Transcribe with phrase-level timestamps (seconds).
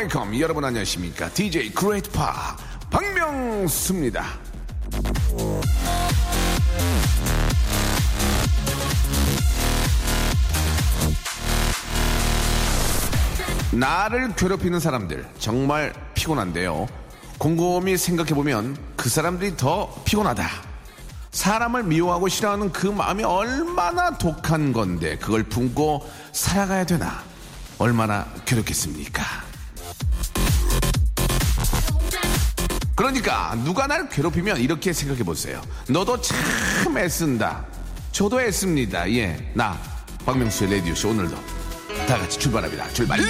[0.00, 0.40] Welcome.
[0.40, 1.28] 여러분 안녕하십니까?
[1.28, 2.32] DJ Great Pa
[2.88, 4.24] 박명수입니다.
[13.72, 16.86] 나를 괴롭히는 사람들 정말 피곤한데요.
[17.36, 20.48] 곰곰이 생각해보면 그 사람들이 더 피곤하다.
[21.30, 27.22] 사람을 미워하고 싫어하는 그 마음이 얼마나 독한 건데 그걸 품고 살아가야 되나?
[27.76, 29.49] 얼마나 괴롭겠습니까?
[33.00, 35.62] 그러니까 누가 날 괴롭히면 이렇게 생각해 보세요.
[35.88, 37.64] 너도 참 애쓴다.
[38.12, 39.10] 저도 애씁니다.
[39.12, 39.74] 예, 나
[40.26, 41.34] 박명수의 라디오 쇼 오늘도
[42.06, 42.90] 다 같이 출발합니다.
[42.90, 43.20] 출발.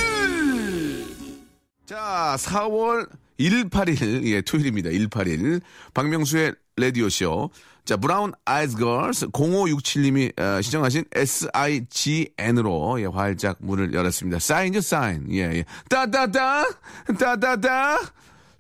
[1.87, 4.91] 자, 4월 18일 예, 토요일입니다.
[4.91, 5.61] 18일
[5.95, 7.51] 박명수의 라디오 쇼.
[7.85, 14.41] 자, 브라운 아이즈 걸스 0567님이 어, 시청하신 SIGN으로 예, 활짝 문을 열었습니다.
[14.41, 15.29] 사인죠, 사인.
[15.31, 15.65] 예, 예.
[15.89, 16.65] 따따따
[17.17, 18.01] 따따따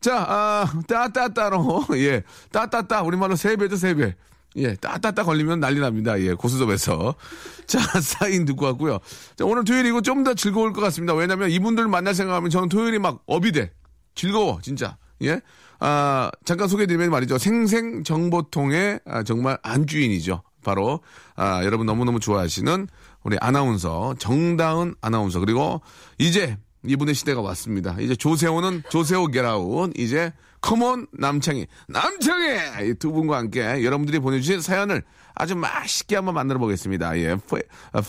[0.01, 4.15] 자, 아, 따따따로, 예, 따따따, 우리말로 세 배죠, 세 배.
[4.57, 6.19] 예, 따따따 걸리면 난리 납니다.
[6.21, 7.15] 예, 고수섭에서.
[7.67, 8.99] 자, 사인 듣고 왔고요.
[9.37, 11.15] 자, 오늘 토요일이고 좀 더 즐거울 것 같습니다.
[11.15, 13.73] 왜냐면 이분들 만날 생각하면 저는 토요일이 막 업이 돼.
[14.15, 14.97] 즐거워, 진짜.
[15.23, 15.41] 예.
[15.79, 17.39] 아, 잠깐 소개해드리면 말이죠.
[17.39, 20.43] 생생정보통의 아, 정말 안주인이죠.
[20.65, 21.01] 바로,
[21.37, 22.89] 아, 여러분 너무너무 좋아하시는
[23.23, 25.41] 우리 아나운서, 정다은 아나운서.
[25.41, 25.81] 그리고
[26.19, 27.97] 이제 이분의 시대가 왔습니다.
[28.01, 32.91] 이제 조세호는 조세호 게라운, 이제 come on 남창희, 남창희!
[32.91, 35.03] 이 두 분과 함께 여러분들이 보내주신 사연을
[35.35, 37.19] 아주 맛있게 한번 만들어 보겠습니다.
[37.19, 37.37] 예,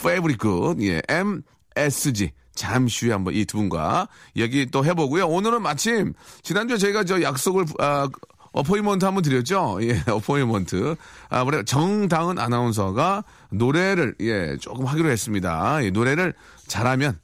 [0.03, 1.01] very good, 예,
[1.75, 2.31] MSG.
[2.53, 5.25] 잠시 후에 한번 이 두 분과 얘기 또 해보고요.
[5.27, 6.13] 오늘은 마침
[6.43, 8.09] 지난주에 저희가 저 약속을 아,
[8.51, 9.79] appointment 한번 드렸죠.
[9.81, 10.95] 예, appointment.
[11.29, 15.83] 아, 우리 정다은 아나운서가 노래를 예 조금 하기로 했습니다.
[15.85, 16.33] 예, 노래를
[16.67, 17.19] 잘하면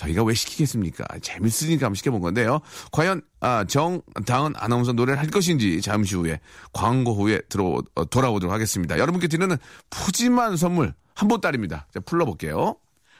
[0.00, 1.04] 저희가 왜 시키겠습니까?
[1.20, 2.60] 재밌으니까 한번 시켜본 건데요.
[2.90, 6.40] 과연 아, 정다은 아나운서 노래를 할 것인지 잠시 후에
[6.72, 8.98] 광고 후에 들어 어, 돌아오도록 하겠습니다.
[8.98, 9.56] 여러분께 드리는
[9.90, 11.86] 푸짐한 선물 한 보따리입니다.
[11.92, 12.76] 자, 풀러볼게요.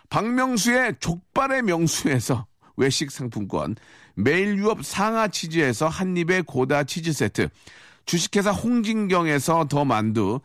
[0.09, 2.47] 박명수의 족발의 명수에서
[2.77, 3.77] 외식 상품권,
[4.15, 7.49] 매일 유업 상하 치즈에서 한입의 고다 치즈 세트,
[8.07, 10.41] 주식회사 홍진경에서 더 만두,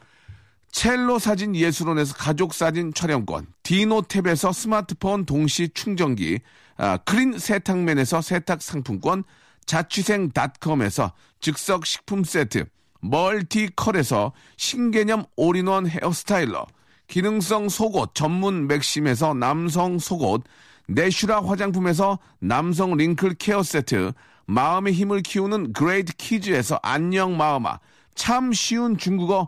[0.76, 6.42] 첼로 사진 예술원에서 가족 사진 촬영권, 디노탭에서 스마트폰 동시 충전기,
[6.76, 9.24] 아, 크린 세탁맨에서 세탁 상품권,
[9.66, 12.66] 자취생닷컴에서 즉석 식품 세트,
[13.00, 16.68] 멀티컬에서 신개념 all-in-one hair styler,
[17.08, 20.44] 기능성 속옷 전문 맥심에서 남성 속옷,
[20.90, 24.12] 내슈라 화장품에서 남성 wrinkle care 세트,
[24.46, 27.80] 마음의 힘을 키우는 그레이트 키즈에서 안녕 마음아,
[28.14, 29.48] 참 쉬운 중국어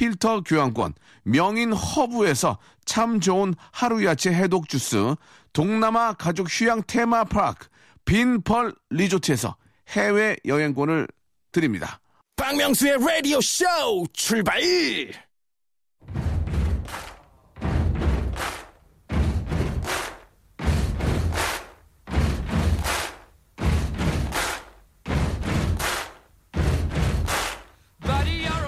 [0.00, 0.94] 필터 교환권,
[1.24, 2.56] 명인 허브에서
[2.86, 5.14] 참 좋은 하루 야채 해독 주스,
[5.52, 7.68] 동남아 가족 휴양 테마파크,
[8.06, 9.56] 빈펄 리조트에서
[9.88, 11.06] 해외 여행권을
[11.52, 12.00] 드립니다.
[12.36, 13.66] 박명수의 라디오 쇼
[14.14, 14.62] 출발!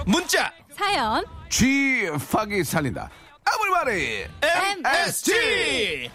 [0.05, 0.53] 문자
[0.83, 3.09] 사연 쥐 파기 살린다.
[3.45, 6.09] 아물바리 MSG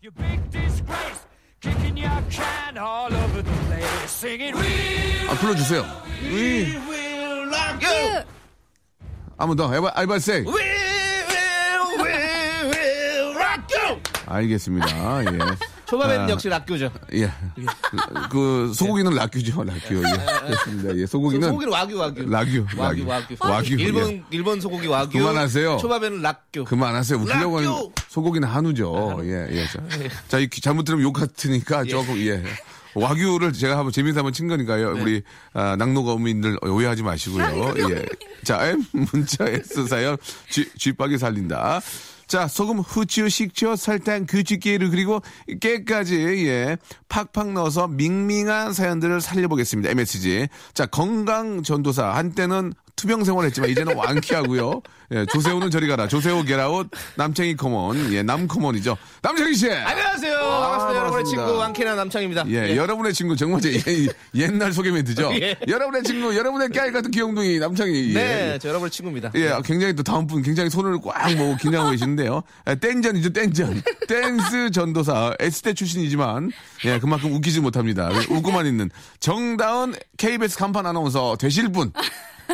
[0.00, 1.26] You big disgrace,
[1.60, 5.82] kicking your can all over the place, singing we 아, 불러주세요.
[6.22, 8.22] We will rock you
[9.38, 9.72] 한번 더.
[9.74, 10.44] 해봐, 알바세.
[10.46, 15.24] We will, we will rock you 알겠습니다.
[15.24, 15.71] 예.
[15.92, 16.30] 초밥에는 아.
[16.30, 17.30] 역시 락교죠 예.
[18.30, 19.96] 그, 소고기는 락규죠, 락규.
[19.96, 20.46] 예.
[20.46, 20.96] 그렇습니다.
[20.96, 21.04] 예.
[21.04, 21.48] 소고기는.
[21.48, 23.36] 소고기는 와규 와규 락규, 와규 락규.
[23.38, 24.22] 와규 와규, 일본 예.
[24.30, 25.76] 일본 소고기 와규 그만하세요.
[25.76, 27.18] 초밥에는 락교 그만하세요.
[27.18, 27.92] 웃기려고 하는 락규!
[28.08, 29.20] 소고기는 한우죠.
[29.24, 29.66] 예, 예.
[29.66, 29.82] 자,
[30.28, 32.42] 자, 이 잘못 들으면 욕 같으니까 조금, 예.
[32.94, 34.94] 와규를 제가 한번 재미있어 한번 친 거니까요.
[34.94, 35.02] 네.
[35.02, 35.22] 우리,
[35.52, 37.74] 아, 낙노거민들 오해하지 마시고요.
[37.90, 38.06] 예.
[38.44, 40.16] 자, M 문자 S 사연,
[40.48, 41.82] 쥐, 쥐박이 살린다.
[42.32, 45.20] 자, 소금, 후추, 식초, 설탕, 규칙기를 그리고
[45.60, 46.78] 깨까지 예
[47.10, 49.90] 팍팍 넣어서 밍밍한 사연들을 살려보겠습니다.
[49.90, 50.48] MSG.
[50.72, 54.80] 자, 건강 전도사 한때는 투병 생활했지만 이제는 완쾌하고요.
[55.12, 56.06] 예, 조세호는 저리 가라.
[56.06, 58.12] 조세호 게라웃 남창희 come on.
[58.14, 58.96] 예, 남come on이죠.
[59.22, 59.68] 남창희 씨.
[59.70, 60.36] 안녕하세요.
[60.38, 60.78] 반갑습니다.
[60.78, 61.24] 여러분의 아, 반갑습니다.
[61.46, 62.44] 친구 왕캐나 남창희입니다.
[62.48, 64.08] 예, 여러분의 친구 정말 제 예-
[64.40, 65.32] 옛날 소개 멘트죠.
[65.42, 65.56] 예.
[65.66, 68.10] 여러분의 친구, 여러분의 깨알 같은 귀염둥이 남창희.
[68.10, 68.14] 예.
[68.14, 69.32] 네, 저 여러분의 친구입니다.
[69.34, 72.42] 예, 굉장히 또 다음 분 굉장히 손을 꽉 모으고 긴장하고 계시는데요.
[72.68, 73.82] 예, 땡전이죠, 땡전.
[74.06, 76.52] 댄스 전도사, S대 출신이지만,
[76.84, 78.10] 예, 그만큼 웃기지 못합니다.
[78.30, 81.92] 웃고만 있는 정다은 KBS 간판 아나운서 되실 분.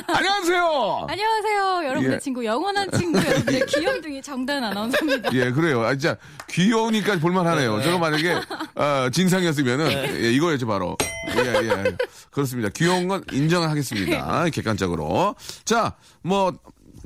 [0.06, 1.06] 안녕하세요!
[1.08, 1.88] 안녕하세요.
[1.88, 2.18] 여러분의 예.
[2.18, 5.32] 친구, 영원한 친구, 여러분의 귀염둥이 정다은 아나운서입니다.
[5.34, 5.82] 예, 그래요.
[5.84, 6.16] 아, 진짜
[6.50, 7.82] 귀여우니까 볼만하네요.
[7.82, 8.34] 저거 만약에
[8.74, 9.90] 어, 진상이었으면은
[10.22, 10.96] 예, 이거였죠 바로.
[11.36, 11.96] 예, 예.
[12.30, 12.68] 그렇습니다.
[12.74, 14.44] 귀여운 건 인정을 하겠습니다.
[14.50, 15.34] 객관적으로.
[15.64, 16.52] 자, 뭐.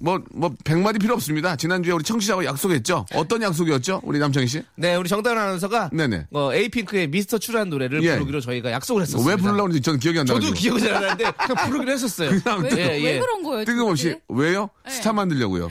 [0.02, 1.54] 뭐, 뭐, 백마디 필요 없습니다.
[1.54, 3.06] 지난주에 우리 청취자하고 약속했죠?
[3.14, 4.00] 어떤 약속이었죠?
[4.02, 4.60] 우리 남창희 씨?
[4.74, 6.26] 네, 우리 정다은 아나운서가 네네.
[6.32, 8.14] 어, 에이핑크의 미스터 추라는 노래를 예.
[8.14, 9.30] 부르기로 저희가 약속을 했었습니다.
[9.30, 10.40] 왜 부르려고 그러는지 저는 기억이 안 나요.
[10.40, 12.30] 저도 기억이 잘 안 나는데 그냥 부르기로 했었어요.
[12.42, 13.18] 그냥 왜, 예, 왜 예.
[13.20, 13.64] 그런 거예요?
[13.64, 14.04] 뜬금없이.
[14.04, 14.20] 도대체?
[14.28, 14.70] 왜요?
[14.88, 15.68] 스타 만들려고요.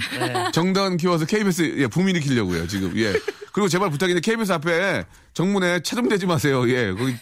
[0.53, 2.97] 정다은 키워서 KBS, 예, 부민 일으키려고요, 지금.
[2.97, 3.13] 예.
[3.51, 6.67] 그리고 제발 부탁인데 KBS 앞에 정문에 차좀대지 마세요.
[6.69, 6.93] 예.
[6.93, 7.15] 거기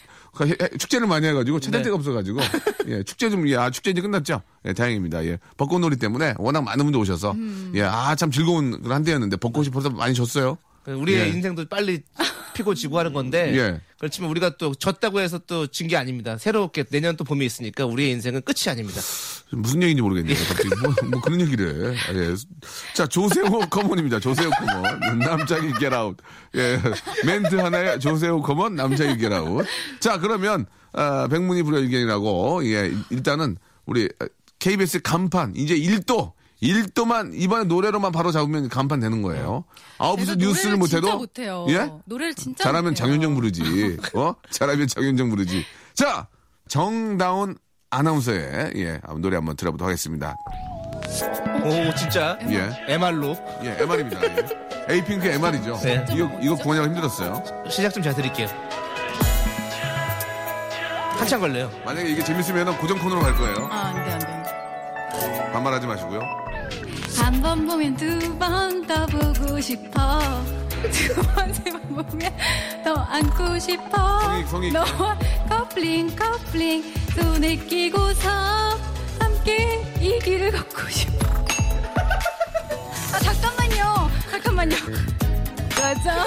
[0.78, 1.84] 축제를 많이 해가지고 찾을 네.
[1.84, 2.40] 데가 없어가지고.
[2.88, 4.42] 예 축제 좀 예, 아 축제 이제 끝났죠?
[4.66, 5.26] 예 다행입니다.
[5.26, 5.40] 예.
[5.58, 7.36] 벚꽃놀이 때문에 워낙 많은 분들 오셔서.
[7.76, 10.58] 예아 참 즐거운 그런 한때였는데 벚꽃이 벌써 많이 졌어요
[10.96, 11.28] 우리의 예.
[11.30, 12.02] 인생도 빨리
[12.54, 13.82] 피고 지고 하는 건데 예.
[14.00, 16.38] 그렇지만 우리가 또 졌다고 해서 또 진 게 아닙니다.
[16.38, 19.02] 새롭게 내년 또 봄이 있으니까 우리의 인생은 끝이 아닙니다.
[19.52, 21.98] 무슨 얘기인지 모르겠네요 갑자기 뭐, 뭐 그런 얘기를 해.
[22.16, 22.36] 예.
[22.94, 26.18] 자 조세호 come on입니다 조세호 come on 남창희 get out
[26.56, 26.80] 예
[27.26, 29.66] 멘트 하나에 조세호 come on 남창희 get out
[30.00, 34.08] 자 그러면 아, 백문이 불여일견이라고 예 일단은 우리
[34.60, 39.64] KBS 간판 이제 1도 1도만 이번에 노래로만 바로 잡으면 간판 되는 거예요.
[39.98, 41.66] 아홉수 제가 뉴스를 노래를 못해도 진짜 못해요.
[41.70, 41.92] 예?
[42.06, 42.96] 노래를 진짜 잘하면 못해요.
[43.06, 43.98] 장윤정 부르지.
[44.16, 44.34] 어?
[44.52, 45.66] 잘하면 장윤정 부르지.
[45.94, 46.28] 자,
[46.68, 47.58] 정다운
[47.92, 50.36] 아나운서의 예, 노래 한번 들어보도록 하겠습니다.
[51.64, 52.70] 오 진짜 예.
[52.94, 54.22] MR로 예, MR입니다.
[54.24, 54.46] 예.
[54.96, 55.80] 에이핑크 MR이죠.
[55.84, 56.06] 네.
[56.12, 57.44] 이거 이거 구하느라 힘들었어요.
[57.70, 58.48] 시작 좀 잘 드릴게요.
[61.18, 61.70] 한참 걸려요.
[61.86, 63.68] 만약에 이게 재밌으면 고정 코너로 갈 거예요.
[63.72, 65.52] 아, 안 돼, 안 돼.
[65.52, 66.22] 반말하지 마시고요.
[67.20, 70.20] 한 번 보면 두 번 더 보고 싶어.
[70.92, 72.38] 두 번, 세 번 보면
[72.84, 74.20] 더 안고 싶어.
[74.22, 74.72] 성의, 성의.
[74.72, 75.18] 너와
[75.50, 76.94] 커플링, 커플링.
[77.16, 78.30] 손을 끼고서
[79.20, 81.28] 함께 이 길을 걷고 싶어.
[83.14, 84.12] 아, 잠깐만요.
[84.32, 84.76] 잠깐만요.
[85.80, 86.24] 맞아.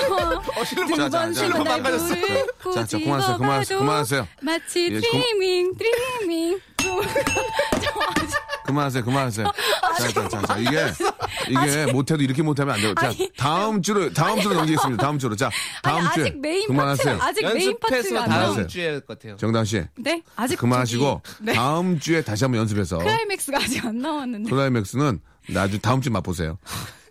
[0.56, 2.14] 어, 실로 자, 자, 자, 두번 세번 자, 날 망가졌어.
[2.14, 4.28] 부르고 자, 자, 그만하세요, 그만하세요, 그만하세요.
[4.42, 6.60] 마치 예, 그- 드리밍, 드리밍.
[8.72, 9.46] 그만하세요, 그만하세요.
[9.98, 10.86] 자, 자, 자, 자, 이게,
[11.50, 12.94] 이게 못해도 이렇게 못하면 안 돼요.
[12.98, 13.12] 자.
[13.36, 15.02] 다음 주로, 다음 주로 넘기겠습니다.
[15.02, 15.36] 다음 주로.
[15.36, 15.50] 자,
[15.82, 16.22] 다음 아니, 주에.
[16.24, 17.18] 아직 메인 그만하세요.
[17.18, 18.66] 파트 아직 메인 파트가 안 다음.
[18.68, 19.36] 주에 할것 같아요.
[19.36, 19.82] 정다은 씨.
[19.98, 21.52] 네, 아직 그만하시고, 네.
[21.52, 22.98] 다음 주에 다시 한번 연습해서.
[22.98, 24.48] 클라이맥스가 아직 안 나왔는데.
[24.50, 25.20] 클라이맥스는
[25.50, 26.58] 나중 다음 주에 맛보세요.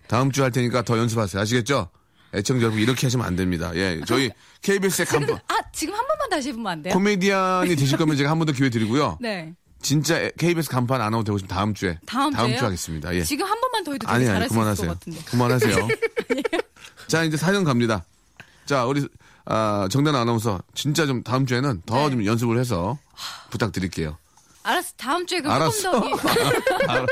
[0.08, 1.42] 다음 주 할 테니까 더 연습하세요.
[1.42, 1.90] 아시겠죠?
[2.34, 3.72] 애청자 여러분 이렇게 하시면 안 됩니다.
[3.76, 4.32] 예, 저희
[4.64, 6.94] KBS의 간판 아 지금 한 번만 다시 해보면 안 돼요?
[6.94, 9.18] 코미디언이 되실 거면 제가 한 번 더 기회 드리고요.
[9.20, 9.54] 네.
[9.82, 12.58] 진짜 KBS 간판 아나운서 되고 싶으면 다음 주에 다음 주에요?
[12.58, 13.16] 주 하겠습니다.
[13.16, 13.24] 예.
[13.24, 14.88] 지금 한 번만 더 해도 되게 아니 아니 잘할 수 있을 그만하세요.
[14.90, 15.22] 것 같은데.
[15.26, 15.88] 그만하세요.
[17.08, 18.04] 자 이제 사연 갑니다.
[18.66, 19.08] 자 우리
[19.46, 22.12] 아, 정단 아나운서 진짜 좀 다음 주에는 더 네.
[22.12, 22.98] 좀 연습을 해서
[23.50, 24.18] 부탁드릴게요.
[24.64, 24.90] 알았어.
[24.98, 25.92] 다음 주에 그럼 알았어.
[25.92, 26.30] 조금 더.
[26.88, 27.08] 알,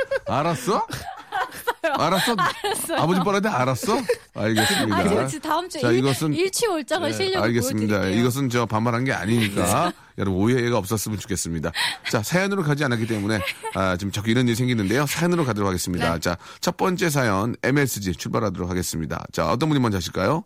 [1.83, 2.35] 알았어?
[2.37, 2.95] 알았어?
[2.95, 3.97] 아버지 뻔한데 알았어?
[4.35, 5.03] 알겠습니다.
[5.03, 5.39] 그렇지.
[5.39, 7.87] 다음 주에 자, 일, 이것은 일취월장을 실력을 알겠습니다.
[7.95, 8.21] 보여드릴게요.
[8.21, 11.71] 이것은 저 반말한 게 아니니까 여러분 오해가 없었으면 좋겠습니다.
[12.11, 13.39] 자 사연으로 가지 않았기 때문에
[13.75, 15.05] 아, 지금 자꾸 이런 일이 생기는데요.
[15.05, 16.13] 사연으로 가도록 하겠습니다.
[16.13, 16.19] 네.
[16.19, 19.23] 자 첫 번째 사연 MSG 출발하도록 하겠습니다.
[19.31, 20.43] 자 어떤 분이 먼저 하실까요?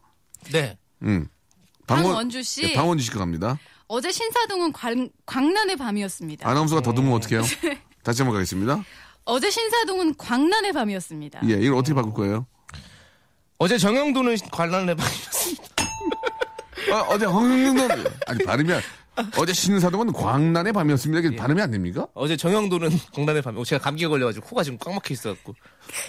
[0.52, 0.78] 네.
[1.04, 1.28] 음.
[1.88, 2.64] 방원주 씨.
[2.64, 3.58] 예, 방원주 씨가 갑니다.
[3.88, 6.50] 어제 신사동은 광, 광란의 밤이었습니다.
[6.50, 7.42] 아나운서가 더듬으면 어떡해요?
[7.42, 7.82] 네.
[8.04, 8.84] 다시 한번 가겠습니다.
[9.26, 11.42] 어제 신사동은 광란의 밤이었습니다.
[11.50, 12.46] 예, 이걸 어떻게 바꿀 거예요?
[13.58, 15.64] 어제 정영도는 관람을 해봤습니다.
[16.92, 17.88] 어, 어제 황영도
[18.28, 18.82] 아니 발음이 안-
[19.38, 21.24] 어제 신사동은 광란의 밤이었습니다.
[21.24, 21.28] 예.
[21.28, 22.08] 이게 발음이 안 됩니까?
[22.14, 25.56] 어제 정영도는 광란의 밤에 제가 감기 에 걸려가지고 코가 지금 꽉 막혀 있어갖고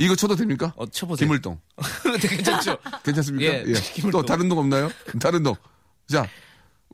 [0.01, 0.73] 이거 쳐도 됩니까?
[0.77, 1.27] 어, 쳐보세요.
[1.29, 1.61] 김을동.
[2.03, 2.77] 근데 괜찮죠?
[3.05, 3.53] 괜찮습니까?
[3.53, 3.73] 예, 예.
[3.75, 4.11] 김을동.
[4.11, 4.91] 또 다른 동 없나요?
[5.21, 5.55] 다른 동.
[6.09, 6.27] 자,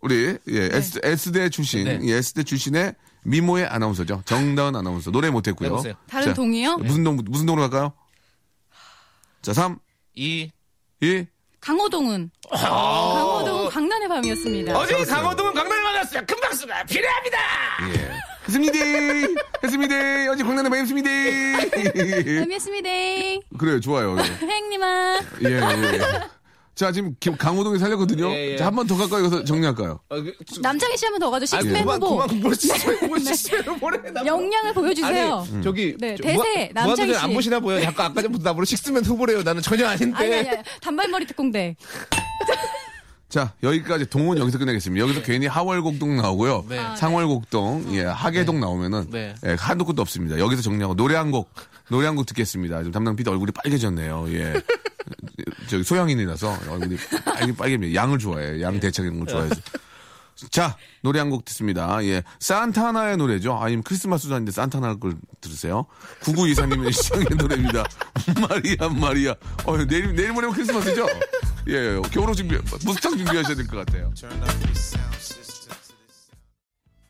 [0.02, 1.98] 우리 예, S, S대 출신, 네.
[2.02, 4.22] 예, S대 출신의 미모의 아나운서죠.
[4.24, 5.10] 정다은 아나운서.
[5.10, 5.68] 노래 못했고요.
[5.68, 5.94] 해보세요.
[6.08, 6.78] 다른 동이요?
[6.78, 7.92] 무슨 동, 무슨 동으로 갈까요?
[9.42, 9.78] 자, 3,
[10.14, 10.50] 이
[11.00, 11.26] 2,
[11.60, 14.78] 강호동은 강호동은 광란의 밤이었습니다.
[14.78, 16.22] 어제 강호동은 강남에 만났어요.
[16.26, 17.38] 큰 박수가 필요합니다.
[17.94, 18.10] 예.
[18.46, 18.78] 했습니다.
[19.62, 19.94] 했습니다.
[20.32, 21.08] 어제 광란에 많이 했습니다.
[21.84, 22.88] 재미있습니다.
[23.58, 24.16] 그래요, 좋아요.
[24.40, 25.20] 행님아.
[25.44, 26.00] 예, 예.
[26.80, 28.30] 자, 지금 김- 강호동이 살렸거든요.
[28.30, 28.56] 예, 예.
[28.56, 30.00] 자, 한 번 더 가까이 가서 정리할까요?
[30.08, 31.56] 어, 그, 저- 남창희 씨 한 번 더 가죠.
[31.58, 32.26] 아니, 식스맨 그만, 후보.
[32.26, 35.46] 그만, 역량을 보여주세요.
[35.52, 35.94] 아니, 저기.
[35.98, 37.18] 네, 저 대세, 무한- 남창희 씨.
[37.20, 37.82] 안 보시나 보여.
[37.82, 39.42] 약간 아까 전부터 나보고 식스맨 후보래요.
[39.42, 40.16] 나는 전혀 아닌데.
[40.16, 40.58] 아니, 아니, 아니.
[40.80, 41.76] 단발머리 특공대.
[43.28, 45.04] 자, 여기까지 동은 여기서 끝내겠습니다.
[45.06, 46.64] 여기서 괜히 하월곡동 나오고요.
[46.68, 46.78] 네.
[46.78, 49.34] 아, 상월곡동, 예, 하계동 나오면은, 네.
[49.46, 50.38] 예, 한도 끝도 없습니다.
[50.38, 51.48] 여기서 정리하고 노래 한 곡,
[51.90, 52.78] 노래 한 곡 듣겠습니다.
[52.78, 54.24] 지금 담당 PD 얼굴이 빨개졌네요.
[54.30, 54.54] 예.
[55.68, 57.94] 저기 소양인이라서 얼굴이 빨개, 빨개집니다.
[57.94, 58.60] 양을 좋아해요.
[58.62, 59.54] 양 대창 이런 걸 좋아해서.
[60.50, 62.02] 자, 노래 한 곡 듣습니다.
[62.04, 62.22] 예.
[62.38, 63.58] 산타나의 노래죠.
[63.58, 65.84] 아니면 크리스마스도 아닌데 산타나 걸 들으세요.
[66.22, 67.84] 9924님의 시청의 노래입니다.
[68.48, 69.34] 마리아, 마리아.
[69.64, 71.06] 어, 내일, 내일 모레면 크리스마스죠?
[71.68, 72.00] 예, 예.
[72.10, 74.10] 겨울옷 준비, 무스탕 준비하셔야 될 것 같아요.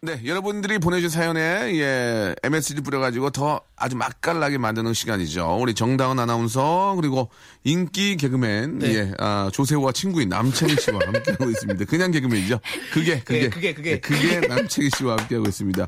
[0.03, 5.59] 네, 여러분들이 보내주신 사연에, 예, MSG 뿌려가지고 더 아주 맛깔나게 만드는 시간이죠.
[5.61, 7.29] 우리 정다은 아나운서, 그리고
[7.65, 8.95] 인기 개그맨, 네.
[8.95, 11.85] 예, 아, 조세호와 친구인 남창희 씨와 함께하고 있습니다.
[11.85, 12.59] 그냥 개그맨이죠.
[12.93, 13.43] 그게, 그게.
[13.43, 13.91] 예, 그게, 그게.
[13.93, 15.87] 네, 그게 남창희 씨와 함께하고 있습니다.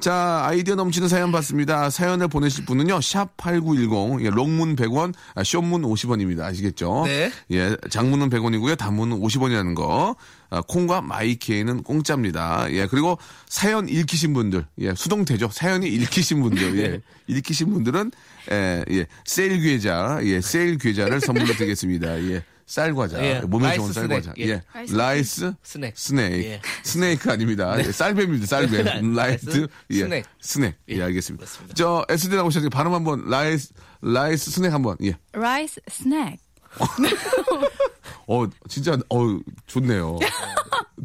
[0.00, 1.88] 자, 아이디어 넘치는 사연 받습니다.
[1.90, 6.40] 사연을 보내실 분은요, 샵 8910, 예, 롱문 100원, 아, 쇼문 50원입니다.
[6.40, 7.04] 아시겠죠?
[7.06, 7.30] 네.
[7.52, 8.76] 예, 장문은 100원이고요.
[8.76, 10.16] 단문은 50원이라는 거.
[10.50, 12.66] 아, 콩과 my K는 공짜입니다.
[12.70, 13.18] 예, 그리고
[13.48, 15.50] 사연 읽히신 분들, 예, 수동태죠.
[15.52, 18.12] 사연이 읽히신 분들, 예, 읽히신 분들은,
[18.52, 22.22] 예, 예, 쌀과자, 예, 쌀과자를 선물로 드리겠습니다.
[22.30, 24.48] 예, 쌀 과자, 예, 몸에 좋은 스낵, 쌀과자, 예.
[24.48, 25.92] 예, rice snack.
[25.96, 26.60] snack, 예.
[26.82, 27.74] snake 아닙니다.
[27.78, 28.46] 예, 쌀뱀입니다.
[28.46, 28.82] 쌀뱀,
[29.14, 30.24] rice, 예, snack.
[30.40, 31.44] snack, 예, 예, 알겠습니다.
[31.44, 31.74] 그렇습니다.
[31.74, 35.16] 저 S대 나오셨으니 발음 한번 rice, rice snack 한번, 예.
[35.32, 36.38] rice snack.
[38.26, 40.18] 어, 진짜, 어, 좋네요.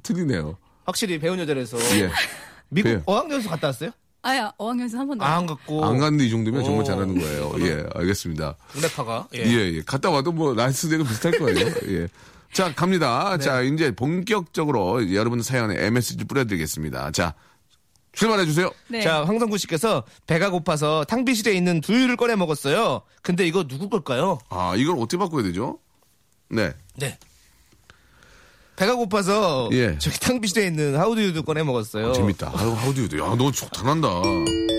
[0.01, 0.58] 틀리네요.
[0.86, 1.77] 확실히 배운 여자라서.
[2.00, 2.10] 예.
[2.70, 3.01] 미국 네.
[3.06, 3.91] 어학연수 갔다 왔어요?
[4.22, 5.26] 아야, 어학연수 한번 더.
[5.26, 5.86] 아, 안 갔고.
[5.86, 6.84] 안 갔는데 이 정도면 정말 오.
[6.84, 7.54] 잘하는 거예요.
[7.60, 8.56] 예, 알겠습니다.
[8.72, 9.28] 국내파가.
[9.36, 9.82] 예, 예.
[9.86, 11.68] 갔다 와도 뭐 rice snack은 비슷할 거예요.
[11.88, 12.08] 예.
[12.52, 13.38] 자, 갑니다.
[13.38, 13.44] 네.
[13.44, 17.12] 자, 이제 본격적으로 여러분 사연에 MSG 뿌려드리겠습니다.
[17.12, 17.34] 자,
[18.12, 18.72] 출발해 주세요.
[18.90, 19.02] 네.
[19.02, 23.04] 자, 황성구 씨께서 배가 고파서 탕비실에 있는 두유를 꺼내 먹었어요.
[23.22, 24.40] 근데 이거 누구 걸까요?
[24.50, 25.80] 아, 이걸 어떻게 바꿔야 되죠?
[26.50, 26.74] 네.
[26.98, 27.18] 네.
[28.79, 29.98] 배가 고파서 예.
[29.98, 32.13] 저기 탕비실에 있는 하우두유도 꺼내 먹었어요.
[32.13, 32.53] 재밌다.
[32.55, 33.19] 아유, 하우디유도.
[33.19, 34.07] 야, 너 잘한다.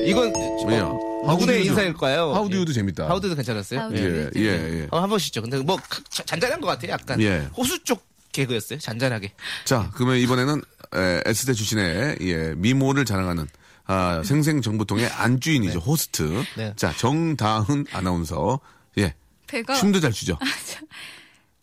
[0.07, 0.85] 이건 뭐야?
[0.87, 2.35] 어, 누구의 하우두유도- 인사일까요?
[2.35, 2.75] 하우디유도 예.
[2.75, 3.09] 재밌다.
[3.11, 3.81] 하우두유도 괜찮았어요?
[3.81, 4.31] 하우두유.
[4.37, 4.89] 예, 예, 예.
[4.91, 5.43] 어, 한 번씩죠.
[5.43, 5.79] 근데 뭐
[6.25, 6.93] 잔잔한 것 같아요.
[6.93, 7.47] 약간 예.
[7.55, 8.03] 호수 쪽
[8.33, 8.79] 개그였어요.
[8.79, 9.33] 잔잔하게.
[9.67, 10.63] 자, 그러면 이번에는
[10.95, 13.47] 에, S대 출신의 예, 미모를 자랑하는
[13.85, 15.79] 아, 생생정보통의 안주인이죠.
[15.81, 16.43] 호스트.
[16.57, 16.73] 네.
[16.77, 18.61] 자, 정다은 아나운서.
[18.97, 19.15] 예.
[19.47, 19.75] 배가.
[19.75, 20.39] 춤도 잘 추죠.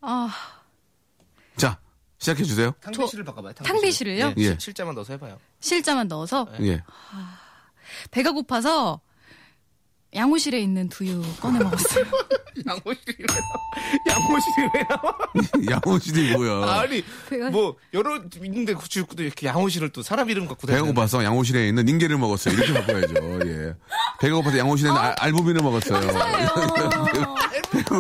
[0.01, 0.29] 아,
[1.55, 1.79] 자,
[2.19, 2.71] 시작해 주세요.
[2.81, 3.53] 탕비실을 바꿔봐요.
[3.53, 4.25] 탕비실을요?
[4.25, 4.33] 예.
[4.37, 4.43] 예.
[4.51, 5.37] 실- 실자만 넣어서 해봐요.
[5.59, 6.83] 실자만 넣어서 예.
[8.11, 9.01] 배가 고파서
[10.17, 12.05] 양호실에 있는 두유 꺼내 먹었어요.
[12.65, 13.53] 양호실이 왜 나와?
[14.09, 15.17] 양호실이 왜 나와?
[15.85, 16.79] 양호실이 뭐야?
[16.79, 20.95] 아니 배가- 뭐 여러 있는데 굳이 또 이렇게 양호실을 또 사람 이름 갖고 배가 다니는
[20.95, 22.55] 고파서 양호실에 있는 닝게를 먹었어요.
[22.55, 23.13] 이렇게 바꿔야죠.
[23.47, 23.75] 예.
[24.19, 26.07] 배가 고파서 양호실에 있는 알- 알부민을 먹었어요.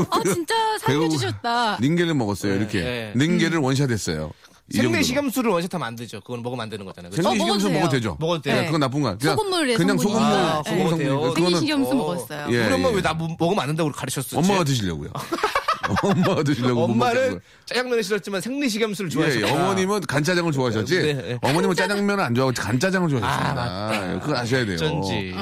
[0.09, 1.77] 아, 진짜 살려주셨다.
[1.81, 2.55] 닝게를 먹었어요.
[2.55, 2.79] 이렇게.
[2.79, 3.13] 예.
[3.15, 4.31] 닝게를 원샷했어요.
[4.73, 6.19] 생내식염수를 원샷하면 안 되죠.
[6.21, 7.09] 그건 먹으면 안 되는 거잖아요.
[7.11, 7.21] 그죠?
[7.23, 7.89] 생리식염수 어, 먹어도.
[7.91, 8.17] 되죠.
[8.19, 8.57] 먹어도 돼요.
[8.61, 9.17] 예, 그건 나쁜 거야.
[9.17, 9.97] 그냥 소금물에 그냥.
[9.97, 10.97] 소금물, 아, 소금 먹어도 성분.
[10.99, 11.19] 돼요.
[11.21, 11.95] 그거는 생리식염수 어.
[11.95, 12.47] 먹었어요.
[12.51, 12.65] 예.
[12.65, 14.35] 우리 엄마 왜 나 먹으면 안 된다고 가르쳤었지?
[14.35, 15.09] 엄마가 드시려고요.
[16.03, 16.87] 엄마가 드시려고.
[16.87, 17.39] 못 엄마는.
[17.65, 19.47] 짜장면을 싫었지만 생리식염수를 예, 좋아하셨다.
[19.47, 20.99] 예, 어머님은 간짜장을 좋아하셨지.
[21.01, 21.37] 네, 네.
[21.41, 23.51] 어머님은 짜장면을 안 좋아하고 간짜장을 좋아하셨습니다.
[23.51, 24.13] 아, 맞다.
[24.15, 24.75] 예, 그거 아셔야 돼요.
[24.75, 25.33] 어쩐지.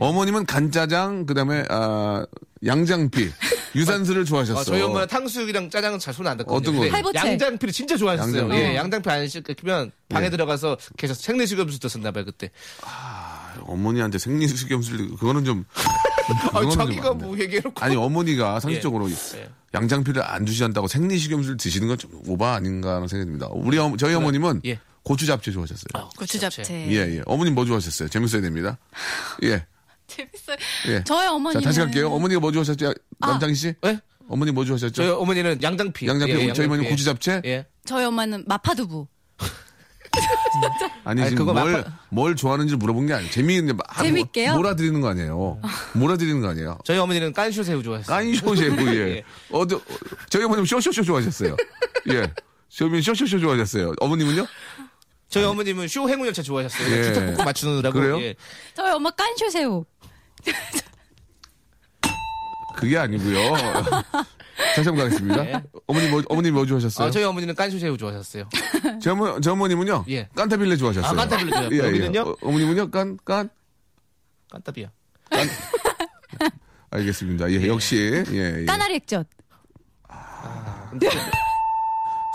[0.00, 2.26] 어머님은 간짜장, 그 다음에, 아,
[2.66, 3.30] 양장피,
[3.74, 4.60] 유산슬을 좋아하셨어.
[4.60, 6.56] 아, 저희 엄마는 탕수육이랑 짜장은 잘 손안 댔거든요.
[6.58, 6.92] 어떤 근데 거?
[6.94, 7.18] 팔보채.
[7.18, 8.36] 양장피를 진짜 좋아하셨어요.
[8.42, 8.56] 양장피.
[8.56, 10.30] 예, 양장피 안 시키면 방에 예.
[10.30, 12.50] 들어가서 계속 생리식염수 드셨나봐요 그때.
[13.62, 15.64] 어머니한테 생리식염술, 그거는 좀.
[15.74, 17.24] 아, 그거는 좀 자기가 안 돼.
[17.26, 17.84] 뭐 얘기해놓고.
[17.84, 19.14] 아니, 어머니가 상식적으로 예.
[19.74, 23.48] 양장피를 안 드시한다고 생리식염술 드시는 건 좀 오바 아닌가 하는 생각이 듭니다.
[23.52, 24.78] 우리, 어, 저희 어머님은 예.
[25.02, 25.84] 고추 잡채 좋아하셨어요.
[25.94, 26.62] 아, 고추 잡채.
[26.90, 27.22] 예, 예.
[27.26, 28.08] 어머님 뭐 좋아하셨어요?
[28.08, 28.78] 재밌어야 됩니다.
[29.42, 29.66] 예.
[30.08, 30.56] 재밌어요.
[30.88, 31.04] 예.
[31.04, 32.10] 저희 자, 어머니는 다시 갈게요.
[32.10, 32.92] 어머니가 뭐 좋아하셨죠?
[33.18, 33.74] 남창희 씨?
[33.84, 34.00] 예?
[34.28, 34.92] 어머니 뭐 좋아하셨죠?
[34.94, 36.06] 저희 어머니는 양장피.
[36.06, 36.66] 양장피, 예, 저희 양장피.
[36.66, 37.42] 어머니 고추 잡채?
[37.44, 37.66] 예.
[37.84, 39.06] 저희 엄마는 마파두부.
[41.04, 43.30] 아니, 아니, 지금 뭘, 마파- 뭘 좋아하는지 물어본 게 아니에요.
[43.30, 44.54] 재미있는, 막 하- 재밌게요?
[44.54, 45.60] 몰아드리는 거 아니에요.
[45.94, 46.78] 몰아드리는 거 아니에요.
[46.84, 48.14] 저희 어머니는 깐쇼 새우 좋아했어요.
[48.14, 49.16] 깐쇼 셰프, 예.
[49.16, 49.24] 예.
[49.50, 49.76] 어디,
[50.28, 51.56] 저희 어머님 쇼쇼쇼 좋아하셨어요.
[52.10, 52.30] 예.
[52.68, 53.94] 저희 어머님 쇼쇼쇼 좋아하셨어요.
[54.00, 54.46] 어머님은요?
[55.32, 56.94] 저희 어머님은 쇼 행운열차 좋아하셨어요.
[56.94, 57.02] 예.
[57.04, 57.98] 주택복권 맞추느라고.
[57.98, 58.20] 그래요?
[58.20, 58.34] 예.
[58.74, 59.84] 저희 엄마 깐쇼새우.
[62.76, 63.52] 그게 아니고요.
[64.74, 65.42] 다시 한번 가겠습니다.
[65.42, 65.62] 네.
[65.86, 67.08] 어머니 뭐, 어머니 뭐 좋아하셨어요?
[67.08, 68.46] 아, 저희 어머니는 깐쇼새우 좋아하셨어요.
[69.00, 70.04] 제, 어머, 제 어머님은요?
[70.10, 70.28] 예.
[70.36, 71.10] 깐타빌레 좋아하셨어요.
[71.10, 71.68] 아, 깐타빌레 좋아요.
[71.72, 72.18] 예, 예.
[72.18, 72.90] 어, 어머님은요?
[72.90, 73.48] 깐, 깐?
[74.50, 74.90] 깐따비야.
[76.90, 77.50] 알겠습니다.
[77.50, 78.64] 예, 역시, 예, 예.
[78.66, 79.26] 까나리 액젓.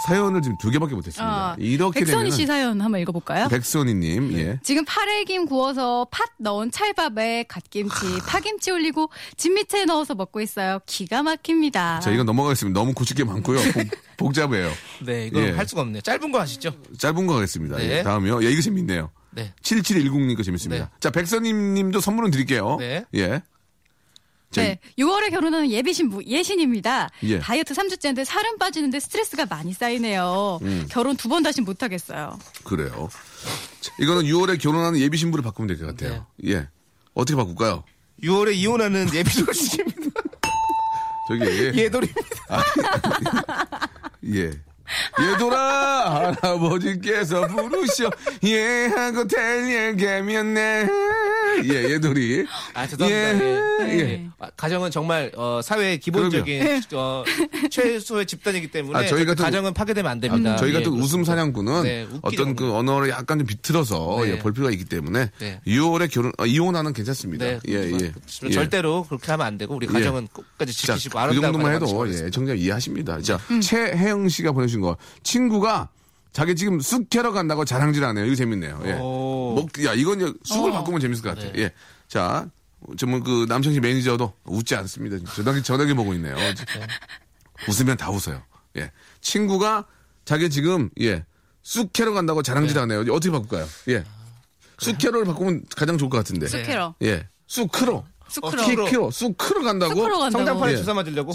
[0.05, 1.51] 사연을 지금 두 개밖에 못했습니다.
[1.51, 3.47] 아, 이렇게 백선희 되면 씨 사연 한번 읽어볼까요?
[3.47, 4.59] 백선희님, 예.
[4.63, 10.79] 지금 파래김 구워서 팥 넣은 찰밥에 갓김치, 파김치 올리고 진미채 넣어서 먹고 있어요.
[10.85, 11.99] 기가 막힙니다.
[11.99, 12.79] 자, 이건 넘어가겠습니다.
[12.79, 13.59] 너무 고칠 게 많고요.
[14.17, 14.71] 복, 잡해요
[15.03, 15.51] 네, 이거 예.
[15.51, 16.01] 할 수가 없네요.
[16.01, 16.71] 짧은 거 하시죠?
[16.97, 17.77] 짧은 거 하겠습니다.
[17.77, 17.99] 네.
[17.99, 18.43] 예, 다음이요.
[18.43, 19.09] 예, 이거 재밌네요.
[19.31, 19.53] 네.
[19.61, 20.85] 7710님 거 재밌습니다.
[20.85, 20.91] 네.
[20.99, 22.77] 자, 백선님 님도 선물은 드릴게요.
[22.79, 23.05] 네.
[23.15, 23.41] 예.
[24.49, 27.09] 자, 네, 6월에 결혼하는 예비 신부 예신입니다.
[27.23, 27.39] 예.
[27.39, 30.59] 다이어트 3주째인데 살은 빠지는데 스트레스가 많이 쌓이네요.
[30.61, 30.87] 음.
[30.89, 32.39] 결혼 두 번 다시 못 하겠어요.
[32.63, 33.09] 그래요.
[33.81, 36.25] 자, 이거는 6월에 결혼하는 예비 신부를 바꾸면 될 것 같아요.
[36.37, 36.51] 네.
[36.53, 36.67] 예.
[37.13, 37.83] 어떻게 바꿀까요?
[38.23, 40.21] 6월에 이혼하는 예비조식입니다.
[41.27, 41.73] 저기, 예.
[41.83, 42.63] 예돌입니다.
[44.33, 44.51] 예.
[45.19, 48.09] 얘들아 할아버지께서 부르셔
[48.43, 53.39] 예하고 달려가면 네예 얘들이 아, 죄송합니다.
[53.39, 53.89] 예.
[53.89, 53.99] 예.
[53.99, 54.27] 예.
[54.39, 57.23] 아, 가정은 정말 어, 사회의 기본적인 어,
[57.69, 60.55] 최소의 집단이기 때문에 아, 저희 같은- 가정은 파괴되면 안 됩니다.
[60.57, 61.31] 저희 예, 같은 웃음 그렇습니다.
[61.31, 64.31] 사냥꾼은 네, 어떤 그 언어를 약간 좀 비틀어서 네.
[64.33, 65.59] 예, 볼 필요가 있기 때문에 네.
[65.67, 67.45] 6월에 결혼 어, 이혼하는 괜찮습니다.
[67.45, 68.11] 네, 예, 예.
[68.45, 68.49] 예.
[68.51, 72.25] 절대로 그렇게 하면 안 되고 우리 가정은 끝까지 자, 지키시고 그 아름다운 정도만 가정 해도
[72.25, 72.29] 예.
[72.29, 73.21] 청자 이해하십니다.
[73.21, 75.89] 자, 최혜영 씨가 보내주 신 거 친구가
[76.31, 78.25] 자기 지금 쑥 캐러 간다고 자랑질하네요.
[78.25, 78.81] 이거 재밌네요.
[78.85, 78.93] 예.
[78.93, 79.55] 오.
[79.55, 81.51] 먹, 야 이건 쑥을 바꾸면 재밌을 것 같아요.
[81.53, 81.63] 네.
[81.63, 81.71] 예.
[82.07, 82.47] 자,
[82.97, 85.17] 정말 그 남창희 씨 매니저도 웃지 않습니다.
[85.33, 86.35] 전화기 전화기 보고 있네요.
[87.67, 88.41] 웃으면 다 웃어요.
[88.77, 88.91] 예.
[89.21, 89.85] 친구가
[90.25, 91.25] 자기 지금 예.
[91.63, 93.01] 쑥 캐러 간다고 자랑질하네요.
[93.11, 93.67] 어떻게 바꿀까요?
[93.89, 94.03] 예.
[94.77, 96.45] 쑥 캐러를 바꾸면 가장 좋을 것 같은데.
[96.45, 96.57] 네.
[96.59, 96.95] 쑥 캐러.
[97.01, 97.27] 예.
[97.47, 98.05] 쑥 크러.
[98.29, 98.61] 쑥 크러
[99.63, 99.95] 간다고?
[99.95, 100.29] 쑥크러 간다고.
[100.31, 100.77] 성장판에 예.
[100.77, 101.33] 주사 맞으려고?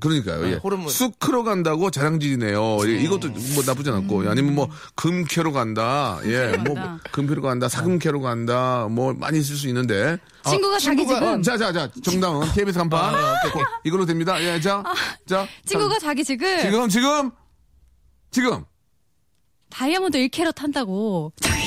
[0.00, 0.48] 그러니까요.
[0.50, 0.54] 예.
[0.56, 0.88] 아, 호르몬.
[0.88, 2.78] 쑥 크러 간다고 자랑질이네요.
[2.86, 6.18] 예, 이것도 뭐 나쁘지 않고 아니면 뭐 금 캐러 간다.
[6.24, 6.98] 예, 금뭐 캐러 간다.
[7.12, 7.68] 금 캐러 간다.
[7.68, 8.86] 사금 캐러 간다.
[8.90, 10.16] 뭐 많이 있을 수 있는데.
[10.48, 13.14] 친구가 자기 친구가- 지금 자, 자, 자, 정다은 KBS 간판.
[13.14, 13.64] 아, 오케이, 오케이.
[13.84, 14.42] 이걸로 됩니다.
[14.42, 14.82] 예, 자,
[15.26, 15.46] 자.
[15.66, 17.30] 친구가 자기 지금 자, 지금 지금
[18.30, 18.64] 지금
[19.70, 21.32] 다이아몬드 1캐럿 한다고.
[21.40, 21.60] 저기.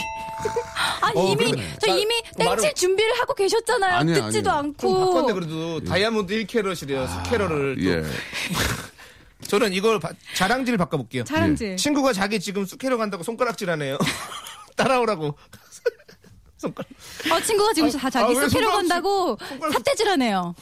[1.04, 1.78] 아니 어, 이미 그러네.
[1.82, 3.94] 저 이미 땡칠 말을- 준비를 하고 계셨잖아요.
[3.98, 4.74] 아니에요, 듣지도 아니에요.
[4.80, 5.06] 좀 않고.
[5.14, 7.08] 바꿨네 그래도 다이아몬드 1캐럿이래요.
[7.26, 7.84] 쑥 캐러를 또.
[7.90, 8.04] 예.
[9.48, 11.26] 저는 이걸 바- 자랑질 바꿔볼게요.
[11.26, 11.76] 자랑질.
[11.78, 13.98] 친구가 자기 지금 쑥 캐러 간다고 손가락질하네요.
[14.78, 15.38] 따라오라고.
[16.58, 16.88] 손가락.
[17.32, 20.56] 어 친구가 지금 다 자기 아, 왜 스캐러 손가락- 간다고 손가락- 삿대질하네요.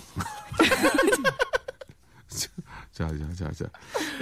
[2.94, 3.66] 자, 자, 자, 자.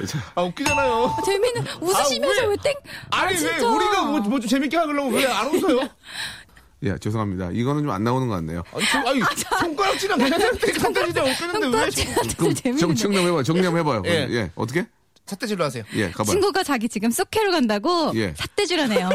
[0.05, 0.31] 자.
[0.35, 1.15] 아 웃기잖아요.
[1.25, 2.73] 재미는 웃으시면서 왜- 왜 땡?
[3.11, 3.67] 아니 왜 진짜.
[3.67, 5.89] 우리가 뭐좀 재밌게 하려고 왜 안 웃어요?
[6.83, 7.49] 예, 죄송합니다.
[7.51, 8.63] 이거는 좀 안 나오는 것 같네요.
[8.73, 9.21] 아니, 저- 아니
[9.59, 12.77] 손가락질은 괜찮은데 삿대질은 웃겼는데 왜 손가락질 그럼 재밌는.
[12.79, 13.43] 정, 정리 해봐요.
[13.43, 14.03] 정리 한번 해봐요.
[14.05, 14.27] 예.
[14.29, 14.51] 예.
[14.55, 14.85] 어떻게?
[15.25, 15.83] 삿대질로 하세요?
[15.95, 16.31] 예, 가봐요.
[16.31, 18.33] 친구가 자기 지금 쑥캐러 간다고 예.
[18.37, 19.09] 삿대질 하네요.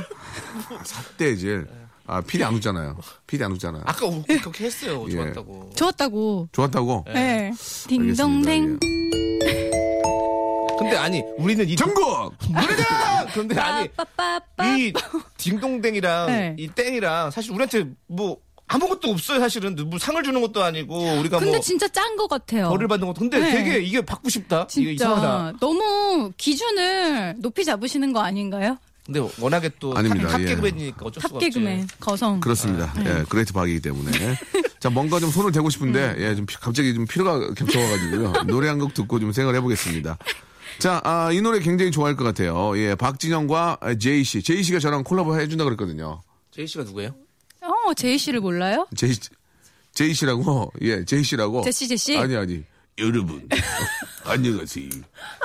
[0.84, 1.66] 삿대질.
[2.06, 2.98] 아, 필이 안 웃잖아요.
[3.26, 3.80] 필이 안 웃잖아.
[3.86, 5.06] 아까 우- 그렇게 했어요.
[5.08, 5.12] 예.
[5.12, 5.70] 좋았다고.
[5.74, 6.48] 좋았다고.
[6.52, 7.04] 좋았다고?
[7.14, 7.44] 네.
[7.46, 8.24] 알겠습니다.
[8.26, 8.78] 딩동댕.
[10.74, 10.78] 예.
[10.78, 12.34] 근데 아니 우리는 이 전국!
[12.50, 13.26] 노래다.
[13.34, 14.76] 근데 아니 빠빠빠.
[14.76, 14.92] 이
[15.38, 16.56] 딩동댕이랑 네.
[16.58, 19.40] 이 땡이랑 사실 우리한테 뭐 아무것도 없어요.
[19.40, 22.68] 사실은 뭐 상을 주는 것도 아니고 우리가 근데 뭐 진짜 짠 것 같아요.
[22.70, 23.50] 벌을 받는 것도 근데 네.
[23.52, 24.66] 되게 이게 받고 싶다.
[24.76, 25.50] 이게 이상하다.
[25.52, 28.78] 진짜 너무 기준을 높이 잡으시는 거 아닌가요?
[29.04, 30.28] 근데 워낙에 또 아닙니다.
[30.28, 30.46] top 예.
[30.46, 31.50] 개그맨이니까 어쩔 수가 없지.
[31.50, 32.40] top 개그맨 거성.
[32.40, 32.90] 그렇습니다.
[32.94, 33.04] 네.
[33.20, 34.10] 예, great 박이기 때문에.
[34.80, 36.16] 자, 뭔가 좀 손을 대고 싶은데, 음.
[36.20, 38.32] 예, 좀 피- 갑자기 좀 피로가 겹쳐와가지고요.
[38.46, 40.16] 노래 한 곡 듣고 좀 생각을 해보겠습니다.
[40.78, 42.76] 자, 아, 이 노래 굉장히 좋아할 것 같아요.
[42.78, 44.42] 예, 박진영과 제이 씨.
[44.42, 46.22] 제이 씨가 저랑 콜라보 해준다 그랬거든요.
[46.50, 47.14] 제이 씨가 누구예요?
[47.62, 48.86] 어 제이 씨를 몰라요?
[48.94, 49.20] 제이, 씨-
[49.94, 51.62] 제이 씨라고, 예, 제이 씨라고.
[51.62, 52.18] 제시 제시.
[52.18, 52.62] 아니, 아니.
[52.98, 53.48] 여러분,
[54.24, 54.88] 안녕하세요.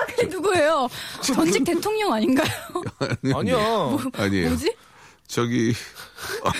[0.07, 0.87] 그게 누구예요?
[1.21, 2.49] 전직 대통령 아닌가요?
[3.33, 3.57] 아니야.
[4.13, 4.49] 아니에요.
[4.49, 4.75] 뭐지?
[5.27, 5.73] 저기,
[6.43, 6.51] 아,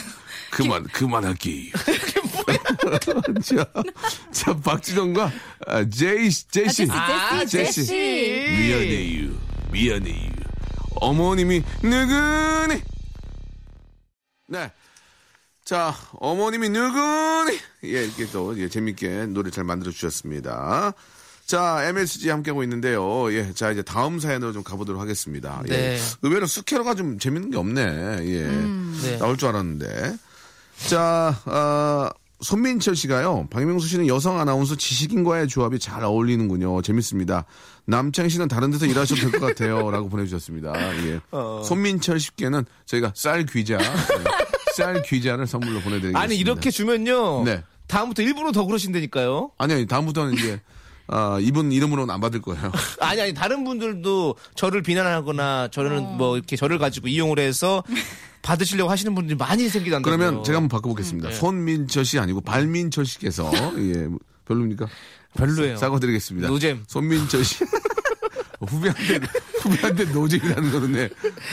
[0.51, 1.71] 그만, 그만할게요.
[3.43, 3.65] 자,
[4.32, 5.32] 자, 박진영과
[5.67, 6.88] 아, 제이, 제이 아, 씨.
[6.88, 7.86] 제시 아, 제시 제시.
[7.86, 7.93] 제시.
[8.58, 9.32] 미안해요.
[9.71, 10.32] 미안해요.
[11.02, 12.82] 어머님이 누구니?
[14.47, 14.71] 네.
[15.63, 17.60] 자, 어머님이 누구니?
[17.86, 20.93] 예, 이렇게 또, 예, 재밌게 노래 잘 만들어 주셨습니다.
[21.45, 23.32] 자, MSG 함께하고 있는데요.
[23.34, 25.62] 예, 자, 이제 다음 사연으로 좀 가보도록 하겠습니다.
[25.69, 25.71] 예.
[25.71, 25.99] 네.
[26.21, 27.82] 의외로 스캐러가 좀 재밌는 게 없네.
[27.82, 28.47] 예.
[28.47, 29.17] 네.
[29.17, 30.15] 나올 줄 알았는데.
[30.88, 32.10] 자, 아,
[32.41, 33.47] 손민철 씨가요.
[33.49, 36.82] 박명수 씨는 여성 아나운서 지식인과의 조합이 잘 어울리는군요.
[36.82, 37.45] 재밌습니다.
[37.86, 39.89] 남창희 씨는 다른 데서 일하셔도 될 것 같아요.
[39.91, 40.73] 라고 보내주셨습니다.
[41.08, 41.19] 예.
[41.32, 41.62] 어.
[41.65, 46.19] 손민철 씨께는 저희가 쌀 귀자, 예, 쌀 귀자를 선물로 보내드리겠습니다.
[46.19, 47.43] 아니 이렇게 주면요.
[47.43, 47.63] 네.
[47.88, 49.52] 다음부터 일부러 더 그러신다니까요.
[49.58, 50.62] 아니, 아니, 다음부터는 이제,
[51.08, 52.71] 아, 이분 이름으로는 안 받을 거예요.
[53.02, 57.84] 아니 아니 다른 분들도 저를 비난하거나 저는 뭐 이렇게 저를 가지고 이용을 해서
[58.41, 60.17] 받으시려고 하시는 분들이 많이 생기단다고요.
[60.17, 61.30] 그러면 제가 한번 바꿔보겠습니다.
[61.30, 61.36] 음, 네.
[61.38, 64.08] 손민철 씨 아니고 발민철 씨께서, 예,
[64.45, 64.88] 별로입니까?
[65.36, 65.78] 별로예요.
[65.78, 66.47] 사과드리겠습니다.
[66.47, 66.84] 노잼.
[66.88, 67.63] 손민철 씨.
[68.67, 69.19] 후배한테,
[69.62, 71.10] 후배한테 노잼이라는 거는, 네.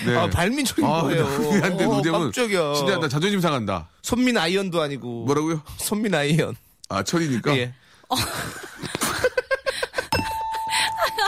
[0.06, 0.16] 네.
[0.16, 1.22] 아, 발민철이 아, 뭐예요?
[1.24, 2.20] 후배한테 어, 노잼은.
[2.20, 2.74] 깜짝이야.
[2.74, 3.88] 진짜 나 자존심 상한다.
[4.02, 5.62] 손민 iron도 아니고 뭐라고요?
[5.76, 6.56] 손민 iron.
[6.88, 7.56] 아, 철이니까?
[7.56, 7.74] 예.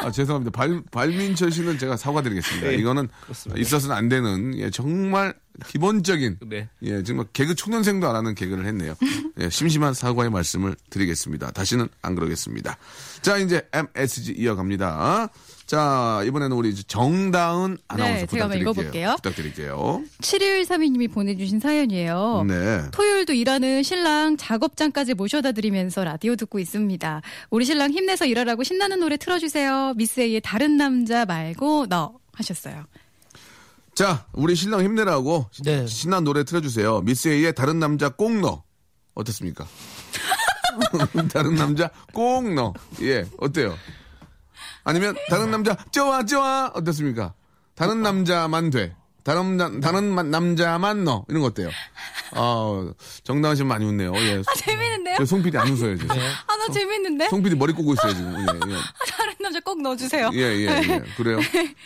[0.09, 0.51] 아, 죄송합니다.
[0.51, 2.73] 발, 발민철 씨는 제가 사과드리겠습니다.
[2.73, 3.61] 예, 이거는 그렇습니다.
[3.61, 5.35] 있어서는 안 되는, 예, 정말
[5.67, 6.69] 기본적인, 네.
[6.83, 8.95] 예, 정말 개그 초년생도 안 하는 개그를 했네요.
[9.41, 11.51] 예, 심심한 사과의 말씀을 드리겠습니다.
[11.51, 12.79] 다시는 안 그러겠습니다.
[13.23, 15.29] 자, 이제 MSG 이어갑니다.
[15.69, 18.71] 자, 이번에는 우리 정다은 아나운서 네, 제가 한번 부탁드릴게요.
[18.71, 19.17] 읽어볼게요.
[19.17, 20.03] 부탁드릴게요.
[20.23, 22.47] 7132님이 보내주신 사연이에요.
[22.49, 22.85] 네.
[22.91, 27.21] 토요일도 일하는 신랑 작업장까지 모셔다 드리면서 라디오 듣고 있습니다.
[27.51, 29.93] 우리 신랑 힘내서 일하라고 신나는 노래 틀어주세요.
[29.97, 32.87] 미스 A의 다른 남자 말고 너 하셨어요.
[33.95, 35.87] 자, 우리 신랑 힘내라고 네.
[35.87, 37.03] 신난 노래 틀어주세요.
[37.03, 38.65] 미스 A의 다른 남자 꼭 넣어.
[39.15, 39.67] 어떻습니까?
[41.31, 42.73] 다른 남자 꼭 넣어.
[43.03, 43.77] 예, 어때요?
[44.89, 47.35] 아니면 다른 남자 좋아 좋아 어떻습니까?
[47.75, 48.97] 다른 남자만 돼.
[49.23, 51.27] 다른 남, 다른 마- 남자만 넣어.
[51.29, 51.69] 이런 거 어때요?
[52.33, 52.91] 아,
[53.25, 54.15] 정다은 씨 많이 웃네요.
[54.17, 54.43] 예.
[54.57, 55.17] 재밌는데요?
[55.19, 56.11] 저송 PD 안 웃어요, 지금.
[56.19, 57.29] 아, 나 재밌는데?
[57.29, 58.35] 송 PD 머리 꽂고 있어요, 지금.
[58.41, 58.47] 예,
[59.13, 60.31] 다른 남자 꼭 넣어주세요.
[60.33, 60.39] 예.
[60.39, 61.03] 예, 예, 예.
[61.19, 61.39] 그래요?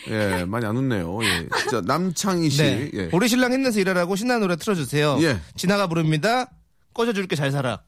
[0.07, 1.19] 예, 많이 안 웃네요.
[1.23, 1.49] 예.
[1.69, 2.63] 자, 남창희 씨.
[2.63, 2.89] 네.
[2.93, 3.09] 예.
[3.11, 5.17] 우리 신랑 힘내서 일하라고 신나는 노래 틀어주세요.
[5.23, 5.41] 예.
[5.57, 6.49] 지나가 부릅니다.
[6.93, 7.81] 꺼져줄게 잘 살아.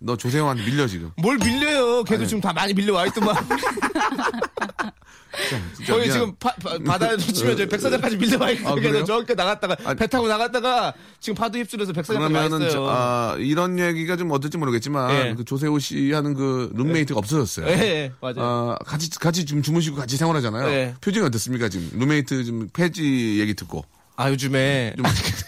[0.00, 1.10] 너 조세호한테 밀려, 지금.
[1.16, 2.04] 뭘 밀려요?
[2.04, 3.34] 걔도 지금 다 많이 밀려 와 있더만.
[5.76, 6.12] 진짜 저희 미안.
[6.12, 8.68] 지금 바, 다에 치면 저희 백사장까지 밀려와 있어요.
[8.68, 9.04] 아, 그래요?
[9.04, 12.70] 저렇게 나갔다가 아, 배 타고 나갔다가 지금 파도 휩쓸려서 백사장까지 와 그러면은.
[12.70, 15.34] 저, 아, 이런 얘기가 좀 어떨지 모르겠지만 예.
[15.36, 17.66] 그 조세호 씨 하는 그 룸메이트가 없어졌어요.
[17.68, 18.34] 예, 예, 맞아요.
[18.38, 20.68] 아, 같이 같이 좀 주무시고 같이 생활하잖아요.
[20.70, 20.94] 예.
[21.00, 23.84] 표정이 어떻습니까 지금 룸메이트 좀 폐지 얘기 듣고
[24.20, 25.04] 아 요즘에 좀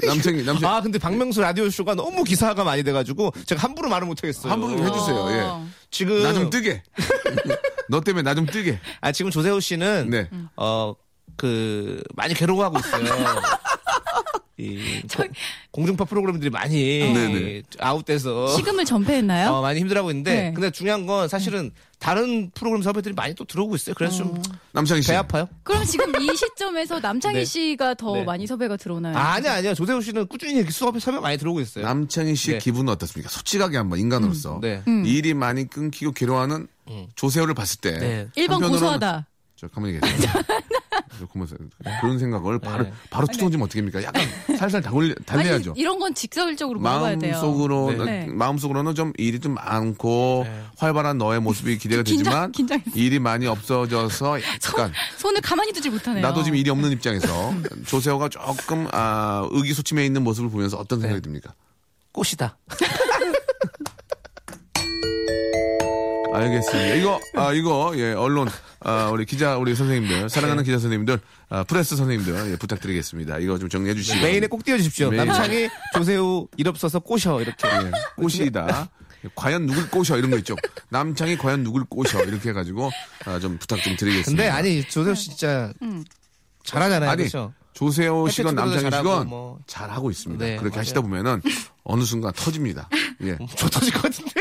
[0.07, 4.53] 남창이 남창 아 근데 박명수 라디오 쇼가 너무 기사가 많이 돼가지고 제가 함부로 말을 못하겠어요.
[4.53, 5.17] 함부로 좀 해주세요.
[5.17, 5.69] 어.
[5.91, 6.81] 지금 나 좀 뜨게.
[7.91, 8.79] 너 때문에 나 좀 뜨게.
[9.01, 10.31] 아 지금 조세호 씨는 네.
[10.55, 13.05] 어그 많이 괴로워하고 있어요.
[14.61, 15.03] 이
[15.71, 17.63] 공중파 프로그램들이 많이 네네.
[17.79, 19.51] 아웃돼서 식음을 전폐했나요?
[19.51, 20.53] 어, 많이 힘들어하고 있는데 네.
[20.53, 23.95] 근데 중요한 건 사실은 다른 프로그램 섭외들이 많이 또 들어오고 있어요.
[23.95, 24.41] 그래서 좀배
[24.73, 25.13] 남창희 씨.
[25.15, 25.49] 아파요.
[25.63, 27.45] 그럼 지금 이 시점에서 남창희 네.
[27.45, 28.25] 씨가 더 네.
[28.25, 29.17] 많이 섭외가 들어오나요?
[29.17, 31.85] 아니야 아니야 조세호 씨는 꾸준히 이렇게 수업 섭외 많이 들어오고 있어요.
[31.85, 32.65] 남창희 씨의 네.
[32.65, 33.31] 기분은 어떻습니까?
[33.31, 34.83] 솔직하게 한번 인간으로서 네.
[35.05, 36.67] 일이 많이 끊기고 괴로워하는
[37.15, 38.27] 조세호를 봤을 때 네.
[38.37, 39.27] 1번 한편으로는 고소하다.
[39.57, 40.33] 저 가만히 계세요.
[42.01, 42.93] 그런 생각을 바로 네.
[43.11, 44.03] 바로 투정지면 어떻습니까?
[44.03, 44.23] 약간
[44.59, 45.71] 살살 달래, 달래야죠.
[45.73, 47.33] 아니, 이런 건 직설적으로 물어봐야 돼요.
[47.33, 48.27] 마음속으로 네.
[48.27, 50.63] 마음속으로는 좀 일이 좀 많고 네.
[50.79, 52.91] 활발한 너의 모습이 기대가 긴장- 되지만 긴장했어.
[52.95, 56.23] 일이 많이 없어져서 약간 손 을 가만히 두질 못하네요.
[56.23, 57.55] 나도 지금 일이 없는 입장에서
[57.87, 61.55] 조세호가 조금 아, 의기소침해 있는 모습을 보면서 어떤 생각이 듭니까?
[62.13, 62.57] 꽃이다.
[66.33, 66.95] 알겠습니다.
[66.95, 68.49] 이거 아 이거 예 언론
[68.83, 73.39] 아 우리 기자 우리 선생님들 사랑하는 기자 선생님들 아, 프레스 선생님들 예, 부탁드리겠습니다.
[73.39, 75.11] 이거 좀 정리해 주시고 메인에 꼭 띄워주십시오.
[75.11, 75.27] 메인.
[75.27, 77.69] 남창이 조세호 일 없어서 꼬셔 이렇게.
[77.69, 78.89] 예, 꼬시다.
[79.35, 80.57] 과연 누굴 꼬셔 이런 거 있죠.
[80.89, 82.91] 남창이 과연 누굴 꼬셔 이렇게 해가지고
[83.27, 84.43] 아, 좀 부탁 좀 드리겠습니다.
[84.43, 85.73] 근데 아니 조세호 씨 진짜
[86.65, 87.11] 잘하잖아요.
[87.11, 87.53] 아니, 그렇죠?
[87.81, 89.59] 조세호 씨건 햇볕 남창희 잘하고 씨건 뭐.
[89.67, 90.45] 잘하고 있습니다.
[90.45, 90.81] 네, 그렇게 맞아요.
[90.81, 91.41] 하시다 보면은
[91.83, 92.91] 어느 순간 터집니다.
[93.25, 93.39] 예.
[93.57, 94.33] 저 터질 것 같은데.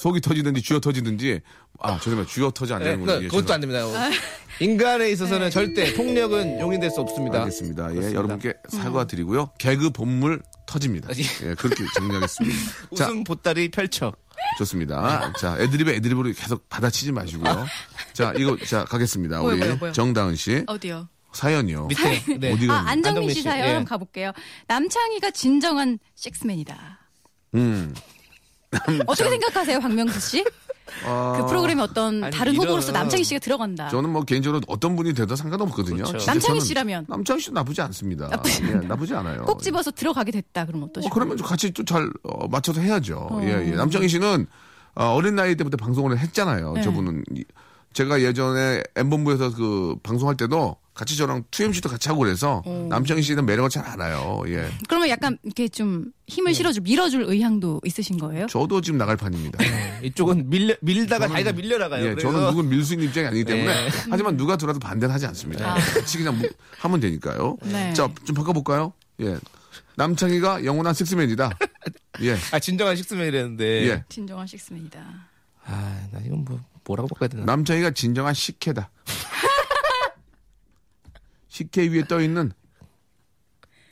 [0.00, 1.40] 속이 터지든지 쥐어 터지든지
[1.78, 3.18] 아 죄송해요 쥐어 터지 안 네, 되는군요.
[3.18, 3.84] 그, 예, 그것도 안 됩니다.
[4.58, 7.38] 인간에 있어서는 절대 폭력은 용인될 수 없습니다.
[7.40, 7.84] 알겠습니다.
[7.90, 8.18] 예, 그렇습니다.
[8.18, 9.50] 여러분께 사과드리고요.
[9.58, 11.10] 개그 본물 터집니다.
[11.16, 11.50] 예.
[11.50, 12.58] 예, 그렇게 정리하겠습니다.
[12.96, 14.12] 자, 웃음 보따리 펼쳐.
[14.58, 15.32] 좋습니다.
[15.34, 17.66] 자, 애드립에 애드립으로 계속 받아치지 마시고요.
[18.14, 19.38] 자, 이거 자 가겠습니다.
[19.38, 19.92] 뭐요, 우리 뭐요, 뭐요?
[19.92, 21.08] 정다은 씨 어디요?
[21.32, 21.86] 사연이요.
[21.86, 22.36] 밑에.
[22.38, 22.52] 네.
[22.52, 22.88] 어디가 아.
[22.90, 23.84] 안정민 씨 씨, 사연 예.
[23.84, 24.32] 가볼게요.
[24.68, 26.98] 남창희가 진정한 섹스맨이다.
[27.54, 27.94] 음.
[29.06, 30.44] 어떻게 생각하세요, 박명수 씨?
[31.04, 33.88] 아, 그 프로그램에 어떤 아니, 다른 후보로서 이런- 남창희 씨가 들어간다.
[33.88, 36.02] 저는 뭐 개인적으로 어떤 분이 돼도 상관없거든요.
[36.04, 36.26] 그렇죠.
[36.26, 37.06] 남창희 씨라면?
[37.08, 38.26] 남창희 씨도 나쁘지 않습니다.
[38.28, 39.44] 나쁘지 예, 나쁘지 않아요.
[39.44, 40.66] 꼭 집어서 들어가게 됐다.
[40.66, 41.14] 그럼 어, 어떠실까요?
[41.14, 42.10] 그러면 좀 같이 좀 잘
[42.50, 43.28] 맞춰서 해야죠.
[43.42, 43.70] 예, 예.
[43.70, 44.46] 남창희 씨는
[44.96, 46.72] 어, 린 나이 때부터 방송을 했잖아요.
[46.74, 46.82] 네.
[46.82, 47.44] 저분은 이-
[47.92, 53.70] 제가 예전에 엠본부에서 그 방송할 때도 같이 저랑 2MC도 같이 하고 그래서 남창희 씨는 매력을
[53.70, 54.42] 잘 알아요.
[54.48, 54.68] 예.
[54.86, 56.10] 그러면 약간 이렇게 좀 네.
[56.28, 58.46] 힘을 실어줄, 밀어줄 의향도 있으신 거예요?
[58.48, 59.58] 저도 지금 나갈 판입니다.
[60.02, 62.04] 이쪽은 밀려, 밀다가 자기가 밀려 나가요.
[62.04, 63.88] 예, 그래서 저는 누군 밀 수 있는 입장이 아니기 때문에 네.
[64.10, 65.72] 하지만 누가 들어도 반대는 하지 않습니다.
[65.74, 67.56] 같이 그냥 무- 하면 되니까요.
[67.62, 67.94] 네.
[67.94, 68.92] 자, 좀 바꿔볼까요?
[69.22, 69.38] 예.
[69.96, 71.50] 남창희가 영원한 섹스맨이다.
[72.20, 72.36] 예.
[72.52, 73.88] 아 진정한 식스맨이랬는데.
[73.88, 74.04] 예.
[74.10, 75.00] 진정한 식스맨이다.
[75.64, 77.44] 아, 나 이건 뭐 뭐라고 바꿔야 되나?
[77.46, 78.90] 남창희가 진정한 식혜다.
[81.60, 82.52] 식혜 위에 떠 있는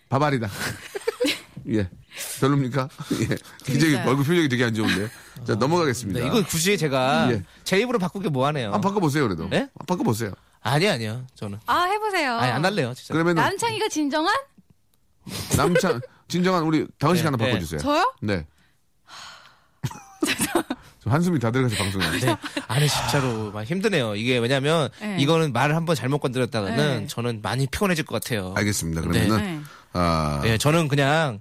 [0.08, 0.48] 바바리다.
[1.68, 1.90] 예.
[2.40, 2.88] 별로입니까?
[3.20, 3.36] 예.
[3.64, 3.96] 굉장히.
[3.96, 5.08] 얼굴 표정이 되게 안 좋은데.
[5.46, 6.18] 자, 넘어가겠습니다.
[6.20, 7.42] 네, 이건 굳이 제가 예.
[7.64, 8.72] 제 입으로 바꾸기 뭐하네요.
[8.72, 9.48] 한번 바꿔보세요, 그래도.
[9.48, 9.68] 네?
[9.78, 10.32] 아, 바꿔보세요.
[10.62, 11.58] 아니 아니요, 저는.
[11.66, 12.32] 아 해보세요.
[12.36, 13.12] 아니 안 할래요, 진짜.
[13.12, 14.34] 그러면은 남창이가 진정한?
[15.56, 17.50] 남창, 진정한 우리 다은 씨가 네, 하나 네.
[17.52, 17.80] 바꿔주세요.
[17.80, 18.14] 저요?
[18.22, 18.46] 네.
[21.08, 22.20] 좀 한숨이 다 들어가서 방송에.
[22.20, 22.36] 네.
[22.68, 24.14] 아니 진짜로 막 힘드네요.
[24.14, 25.16] 이게 왜냐면 네.
[25.18, 27.06] 이거는 말을 한번 잘못 건드렸다가는 네.
[27.06, 28.52] 저는 많이 피곤해질 것 같아요.
[28.56, 29.00] 알겠습니다.
[29.00, 29.60] 그러면은, 네.
[29.94, 31.40] 아, 예, 저는 그냥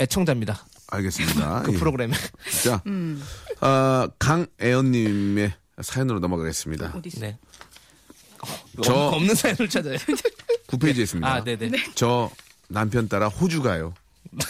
[0.00, 0.66] 애청자입니다.
[0.88, 1.62] 알겠습니다.
[1.66, 1.76] 그 예.
[1.78, 2.14] 프로그램에.
[2.64, 3.22] 자, 음.
[3.60, 6.92] 아, 강애연님의 사연으로 넘어가겠습니다.
[6.96, 7.20] 어디 있어?
[7.20, 7.38] 네.
[8.76, 9.96] 저- 저 없는 사연을 찾아요.
[10.66, 11.26] 9페이지에 있습니다.
[11.32, 11.70] 아, 네네.
[11.94, 12.28] 저
[12.68, 13.94] 남편 따라 호주 가요.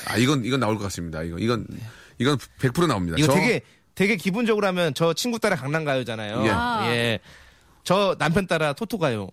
[0.07, 1.23] 아, 이건, 이건 나올 것 같습니다.
[1.23, 1.67] 이거, 이건,
[2.19, 3.17] 이건 100% 나옵니다.
[3.19, 3.61] 이거 저- 되게
[3.95, 6.45] 되게 기분적으로 하면 저 친구 따라 강남 가요잖아요.
[6.45, 6.51] 예.
[6.51, 6.87] 아.
[6.91, 7.19] 예.
[7.85, 9.29] 저 남편 따라 토토 가요.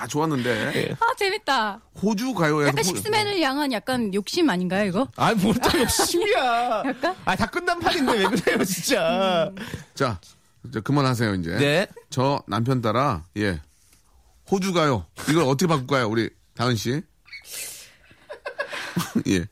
[0.00, 0.94] 아, 좋았는데.
[1.00, 1.80] 아 재밌다.
[2.02, 2.68] 호주 가요에서.
[2.68, 5.08] 약간 호- 식스맨을 향한 약간 욕심 아닌가요 이거?
[5.16, 6.82] 아, 뭘또 욕심이야.
[6.86, 7.16] 약간?
[7.24, 9.50] 아, 다 끝난 판인데 왜 그래요, 진짜.
[9.94, 10.20] 자,
[10.66, 11.50] 이제 그만하세요, 이제.
[11.56, 11.86] 네.
[12.10, 13.60] 저 남편 따라, 예.
[14.50, 15.04] 호주 가요.
[15.28, 17.02] 이걸 어떻게 바꿀까요, 우리 다은 씨?
[19.28, 19.46] 예.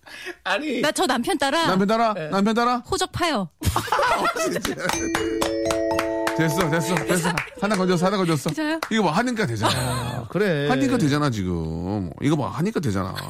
[0.44, 0.80] 아니.
[0.80, 2.28] 나 저 남편 따라 남편 따라, 네.
[2.28, 2.76] 남편 따라.
[2.90, 3.48] 호적 파요.
[6.36, 7.30] 됐어, 됐어, 됐어.
[7.60, 8.50] 하나 건졌어, 하나 건졌어.
[8.50, 8.80] 진짜요?
[8.90, 9.72] 이거 뭐 하니까 되잖아.
[9.74, 10.68] 아, 그래.
[10.68, 12.10] 하니까 되잖아, 지금.
[12.22, 13.14] 이거 뭐 하니까 되잖아.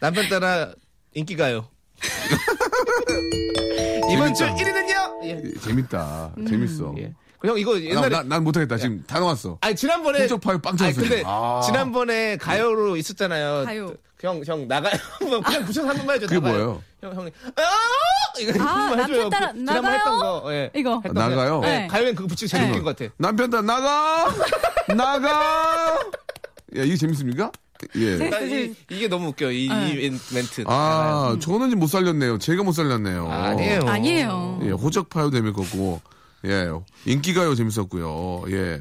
[0.00, 0.72] 남편 따라
[1.14, 1.68] 인기 가요.
[4.10, 4.70] 이번 주 재밌다.
[4.70, 5.24] 1위는요?
[5.24, 5.42] 예.
[5.44, 6.32] 예, 재밌다.
[6.48, 6.94] 재밌어.
[6.98, 7.12] 예.
[7.38, 8.08] 그 형, 이거 나, 옛날에.
[8.08, 8.76] 나, 난 못하겠다.
[8.78, 9.58] 지금 다 나왔어.
[9.60, 10.22] 아니, 지난번에.
[10.22, 11.22] 호적 파요 빵 아니, 근데.
[11.24, 11.60] 아.
[11.64, 13.64] 지난번에 가요로 있었잖아요.
[13.64, 13.94] 가요.
[14.20, 14.94] 형, 형, 나가요.
[15.22, 16.26] 뭐 그냥 붙여서 한 번만 해줘.
[16.26, 16.52] 그게 나가요.
[16.52, 16.82] 뭐예요?
[17.02, 17.30] 형, 형이.
[17.56, 17.62] 아!
[18.40, 19.22] 이거 아, 한번 해줘요.
[19.22, 19.94] 남편 따라 그 나가요?
[19.94, 20.52] 했던 거.
[20.52, 20.70] 예.
[20.74, 20.94] 이거.
[21.04, 21.20] 했던 거.
[21.20, 21.60] 나가요?
[21.60, 21.78] 네.
[21.78, 21.86] 네.
[21.86, 22.68] 가요엔 그거 붙이기 제일 네.
[22.70, 23.12] 웃긴 것 같아.
[23.16, 24.34] 남편 따라 나가!
[24.96, 25.94] 나가!
[26.76, 27.52] 야, 이게 재밌습니까?
[27.94, 28.28] 예.
[28.28, 29.52] 나 이, 이게 너무 웃겨.
[29.52, 30.64] 이, 이 멘트.
[30.66, 32.38] 아, 저는 못 살렸네요.
[32.38, 33.30] 제가 못 살렸네요.
[33.30, 33.80] 아니에요.
[33.86, 34.60] 아니에요.
[34.64, 36.00] 예, 호적 파요 재밌었고,
[36.44, 36.68] 예,
[37.04, 38.44] 인기가요 재밌었고요.
[38.50, 38.80] 예.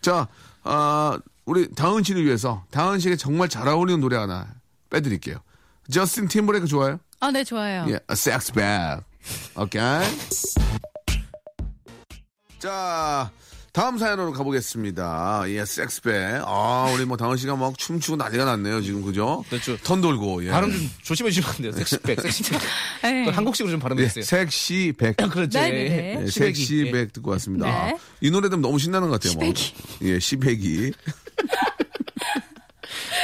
[0.00, 0.26] 자,
[0.64, 4.46] 아, 우리 다은 씨를 위해서 다은 씨에게 정말 잘 어울리는 노래 하나
[4.90, 5.38] 빼드릴게요.
[5.90, 6.98] 저스틴 팀버레이크 좋아요?
[7.20, 7.86] 아 네 좋아요.
[7.88, 8.64] 예, Sexy back.
[9.56, 9.80] 오케이.
[12.58, 13.30] 자,
[13.78, 15.44] 다음 사연으로 가보겠습니다.
[15.50, 16.12] 예, Sexy back.
[16.44, 19.44] 아, 우리 뭐 다은 씨가 막 춤추고 난리가 났네요, 지금 그죠?
[19.48, 19.76] 그렇죠.
[19.84, 20.50] 턴 돌고, 예.
[20.50, 21.70] 발음 좀 조심해 주시면 안 돼요.
[21.70, 22.60] Sexy back, sexy back.
[23.04, 23.20] 네.
[23.20, 24.24] 그건 한국식으로 좀 예, 발음했어요.
[24.24, 25.16] Sexy back.
[25.16, 25.60] 그렇죠.
[25.60, 26.22] 네네네.
[26.22, 26.54] 예, 시백이.
[26.58, 27.66] Sexy back 듣고 왔습니다.
[27.66, 27.92] 네.
[27.92, 29.38] 아, 이 노래 들으면 너무 신나는 것 같아요.
[29.38, 29.54] 뭐.
[29.54, 29.74] 시백이.
[30.10, 30.92] 예, 시백이.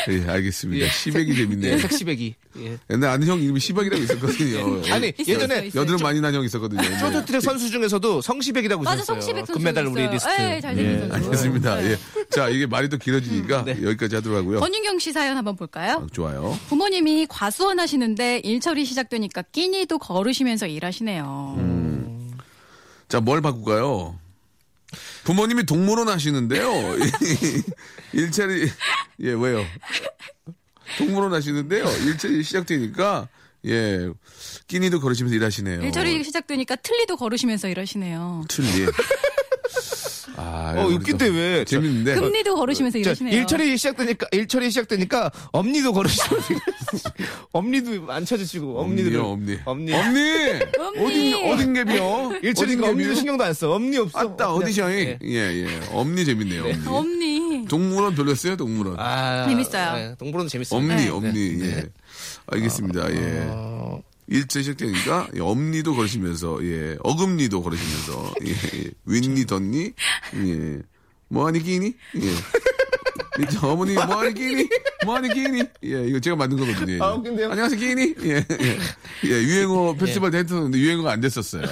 [0.09, 0.85] 예, 알겠습니다.
[0.87, 0.88] 예.
[0.90, 1.73] 시백이 재밌네요.
[1.75, 2.35] 예, 섹시백이.
[2.59, 2.79] 예.
[2.90, 4.83] 옛날 아는 형 이름이 시백이라고 있었거든요.
[4.93, 5.71] 아니, 예전에.
[5.75, 6.81] 여드름 많이 난 형 있었거든요.
[6.83, 6.99] 네.
[6.99, 9.21] 쇼트트랙 선수 중에서도 성시백이라고 맞아 있었어요.
[9.21, 10.29] 성시백 선수 금메달 우리 리스트.
[10.31, 11.14] 네, 잘생긴 선수.
[11.14, 11.77] 알겠습니다.
[11.81, 11.90] 네.
[11.93, 11.97] 예.
[12.31, 13.73] 자, 이게 말이 또 길어지니까 네.
[13.83, 14.61] 여기까지 하도록 하고요.
[14.61, 16.03] 권윤경 씨 사연 한번 볼까요?
[16.05, 16.59] 아, 좋아요.
[16.69, 21.55] 부모님이 과수원 하시는데 일처리 시작되니까 끼니도 걸으시면서 일하시네요.
[21.59, 22.33] 음.
[23.09, 24.19] 자, 뭘 바꿀까요?
[25.24, 26.70] 부모님이 동물원 하시는데요.
[28.12, 28.70] 일자리,
[29.20, 29.64] 예, 왜요?
[30.98, 31.84] 동물원 하시는데요.
[32.06, 33.28] 일자리 시작되니까,
[33.66, 34.08] 예,
[34.68, 35.82] 끼니도 걸으시면서 일하시네요.
[35.82, 38.44] 일처리 시작되니까 틀리도 걸으시면서 일하시네요.
[38.48, 38.87] 틀리.
[40.37, 41.64] 아, 어, 웃긴데 또 왜?
[41.64, 42.14] 재밌는데.
[42.14, 43.35] 금리도 걸으시면서 자, 일하시네요.
[43.40, 46.37] 일처리 시작되니까 일처리 시작되니까 엄니도 걸으시고
[47.53, 49.59] 엄니도 안 찾으시고 엄니도 엄니.
[49.64, 50.20] 엄니 엄니!
[50.99, 52.42] 어딘, 어딘 갭이요?
[52.44, 53.14] 일처리니까 엄니도?
[53.14, 53.70] 신경도 안 써.
[53.73, 54.18] 엄니 없어.
[54.18, 54.94] 아따, 어디셔이?
[55.07, 55.18] 예.
[55.23, 55.81] 예, 예.
[55.92, 56.87] 엄니 재밌네요, 엄니.
[56.88, 57.64] 엄니.
[57.68, 58.99] 동물원 별로였어요, 동물원.
[58.99, 59.94] 아, 재밌어요.
[59.94, 60.79] 네, 동물원도 재밌어요.
[60.81, 61.09] 엄니, 네.
[61.11, 61.85] 엄니, 예.
[62.47, 63.47] 알겠습니다, 예.
[63.49, 68.90] 어, 일제 시작되니까 예, 엄니도 걸으시면서 예 어금니도 걸으시면서 예, 예.
[69.04, 69.92] 윈니 덧니?
[70.37, 70.78] 예.
[71.28, 71.94] 뭐하니 끼니?
[72.16, 73.42] 예.
[73.42, 74.68] 이제 어머니 뭐하니 끼니?
[75.04, 75.62] 뭐하니 끼니?
[75.84, 77.02] 예 이거 제가 만든 거거든요.
[77.02, 77.50] 아, 웃긴데요?
[77.50, 78.14] 안녕하세요 끼니?
[78.22, 78.44] 예예.
[79.24, 81.64] 예, 유행어 페스티벌 때 했었는데 유행어가 안 됐었어요.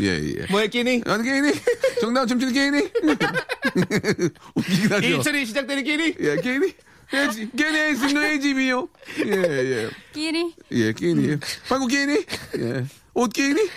[0.00, 0.46] 예예.
[0.50, 1.02] 뭐 했기니?
[1.06, 1.52] 아니 끼니?
[2.00, 2.88] 정답 춤추는 끼니?
[4.54, 5.06] 웃기긴 하죠.
[5.06, 6.14] 일처리 시작되는 끼니?
[6.20, 6.72] 예 끼니
[7.10, 8.88] 깨지 깨네 승노의 집이요
[9.26, 9.32] 예
[9.84, 10.54] 예 끼니.
[10.72, 11.36] 예, 끼니.
[11.68, 12.24] 방구 끼니?
[12.58, 12.84] 예.
[13.14, 13.68] 옷 끼니?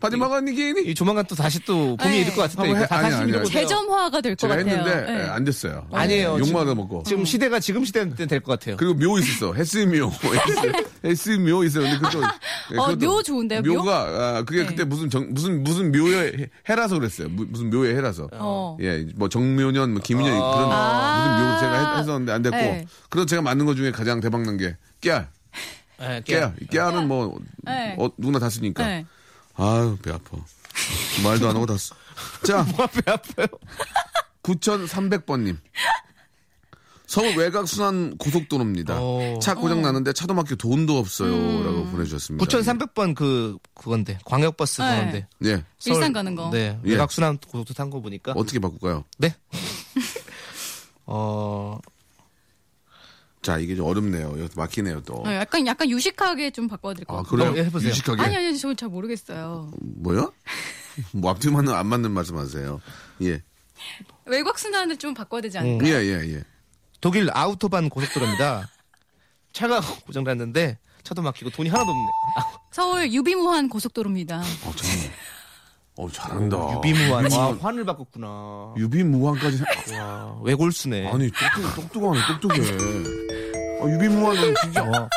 [0.00, 0.82] 바지 먹었니 끼니?
[0.90, 2.20] 이 조만간 또 다시 또 봄이 네.
[2.22, 3.50] 이를 것 같은데 다 아니, 다시 아니.
[3.50, 4.70] 대점화가 될것 제가 같아요.
[4.78, 5.18] 했는데 네.
[5.20, 5.86] 예, 안 됐어요.
[5.92, 6.36] 아니에요.
[6.38, 7.02] 욕 지금- 맞아 먹고.
[7.06, 8.76] 지금 시대가 지금 시대는 될 것 같아요.
[8.78, 9.52] 그리고 묘 있었어.
[9.52, 10.10] 헬스묘.
[11.04, 12.20] 헬스묘 있었는데 그것도
[12.72, 13.74] 예, 어, 그것도 묘 좋은데요, 묘?
[13.74, 13.98] 묘가
[14.38, 14.66] 아, 그게 네.
[14.68, 17.28] 그때 무슨 정, 무슨 무슨 묘의 해- 해라서 그랬어요.
[17.28, 18.28] 무, 무슨 묘의 해라서.
[18.32, 18.76] 어.
[18.80, 21.36] 예, 뭐 정묘년, 뭐 김인년 그런 아.
[21.36, 22.56] 무슨 묘 제가 했- 했었는데 안 됐고.
[22.56, 22.86] 네.
[23.08, 25.28] 그래서 제가 만든 것 중에 가장 대박 난 게 깨알.
[26.02, 26.54] 예, 깨야.
[26.70, 27.94] 깨야는 뭐, 네.
[27.98, 29.02] 어, 누구나 다 쓰니까.
[29.60, 29.66] 네.
[29.66, 30.38] 아유, 배 아파.
[31.22, 31.94] 말도 안 하고 다 써.
[32.44, 32.64] 자,
[33.04, 33.46] 배 아파요.
[34.42, 35.58] 9300번님.
[37.06, 39.00] 서울 외곽순환 고속도로입니다.
[39.00, 39.38] 오.
[39.42, 41.32] 차 고장 나는데 차도 막힐 돈도 없어요.
[41.64, 42.46] 라고 보내주셨습니다.
[42.46, 44.96] 9,300번 그 그건데 광역버스 네.
[44.96, 45.28] 그건데.
[45.44, 45.64] 예.
[45.86, 46.50] 일산 가는 거.
[46.50, 46.78] 네.
[46.84, 46.90] 예.
[46.90, 48.32] 외곽순환 고속도 탄거 보니까.
[48.36, 49.04] 어떻게 바꿀까요?
[49.18, 49.34] 네.
[51.06, 51.78] 어
[53.42, 54.36] 자, 이게 좀 어렵네요.
[54.38, 55.14] 여기 막히네요, 또.
[55.24, 57.30] 어, 약간 약간 유식하게 좀 바꿔드릴 것 아, 같아요.
[57.30, 57.52] 그래요?
[57.52, 57.90] 어, 예, 해보세요.
[57.90, 58.22] 유식하게.
[58.22, 59.72] 아니 아니 저는 잘 모르겠어요.
[59.80, 60.32] 뭐요?
[61.12, 62.80] 뭐 앞뒤 맞는, 안 맞는 말씀 하세요.
[63.22, 63.42] 예.
[64.26, 65.62] 외곽 순환을 좀 바꿔야 되지 음.
[65.62, 65.86] 않을까?
[65.86, 66.44] 예, 예, 예.
[67.00, 68.68] 독일 아우토반 고속도로입니다.
[69.52, 72.06] 차가 고장 났는데 차도 막히고 돈이 하나도 없네.
[72.72, 74.38] 서울 유비무한 고속도로입니다.
[74.38, 75.10] 어, 정말.
[76.00, 76.56] 어, 잘한다.
[76.76, 77.30] 유비무한.
[77.32, 78.74] 와, 환을 바꿨구나.
[78.78, 79.58] 유비무한까지.
[79.58, 79.66] 생-
[80.00, 81.12] 와, 외골수네.
[81.12, 82.60] 아니, 똑똑, 똑똑하네, 똑똑해.
[83.82, 84.82] 어, 유비무한은 진짜.
[84.82, 85.08] 와,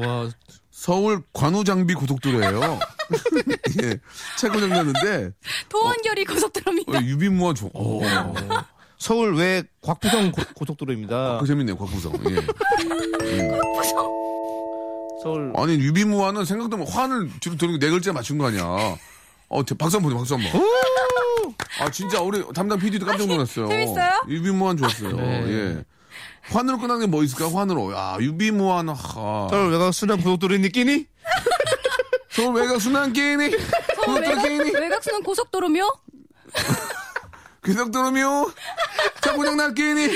[0.00, 0.28] 와,
[0.70, 2.78] 서울 관우장비 고속도로예요.
[3.82, 3.98] 예.
[4.38, 5.32] 차 고장 났는데,
[5.68, 6.98] 도원결이 고속도로입니다.
[6.98, 8.00] 어, 유비무한 좋, 어.
[8.98, 11.38] 서울 외 곽부성 고, 고속도로입니다.
[11.40, 12.12] 그 재밌네요, 곽부성.
[12.30, 12.36] 예.
[15.22, 18.96] 서울 아니, 유비무한은 생각도 못, 환을 뒤로 도는 네 글자 맞춘 거 아니야.
[19.50, 20.62] 어, 대- 박수 한 번, 박수 한 번.
[21.80, 23.68] 아, 진짜 우리 담당 PD도 깜짝 놀랐어요.
[23.68, 24.22] 재밌어요?
[24.28, 25.16] 유비무한 좋았어요.
[25.16, 25.44] 네.
[25.48, 25.84] 예.
[26.42, 27.50] 환으로 끝나는 게 뭐 있을까?
[27.52, 27.92] 환으로.
[27.92, 28.94] 야, 유비무한, 하.
[29.50, 31.06] 서울 외곽 순환 고속도로 느끼니?
[32.30, 33.50] 서울 외곽 순환 게임이?
[34.04, 34.64] 서울 고속도로 게임이?
[34.66, 35.90] 외곽, 외곽 순환 고속도로며?
[37.64, 38.52] 귀석도로미요?
[39.20, 40.08] 차 고장 날 게임이?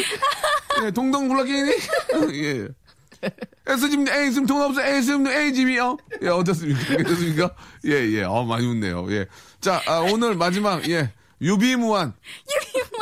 [0.84, 1.72] 예, 동동 굴러 게임이?
[2.34, 2.68] 예.
[3.66, 5.96] S집 A집 돈 없어 A집 A집이요?
[6.22, 6.96] 예, 어떻습니까?
[6.96, 7.50] 괜찮습니까?
[7.86, 8.22] 예, 예.
[8.24, 9.06] 어, 많이 웃네요.
[9.12, 9.26] 예.
[9.60, 11.12] 자, 아, 오늘 마지막, 예.
[11.40, 12.14] 유비무한.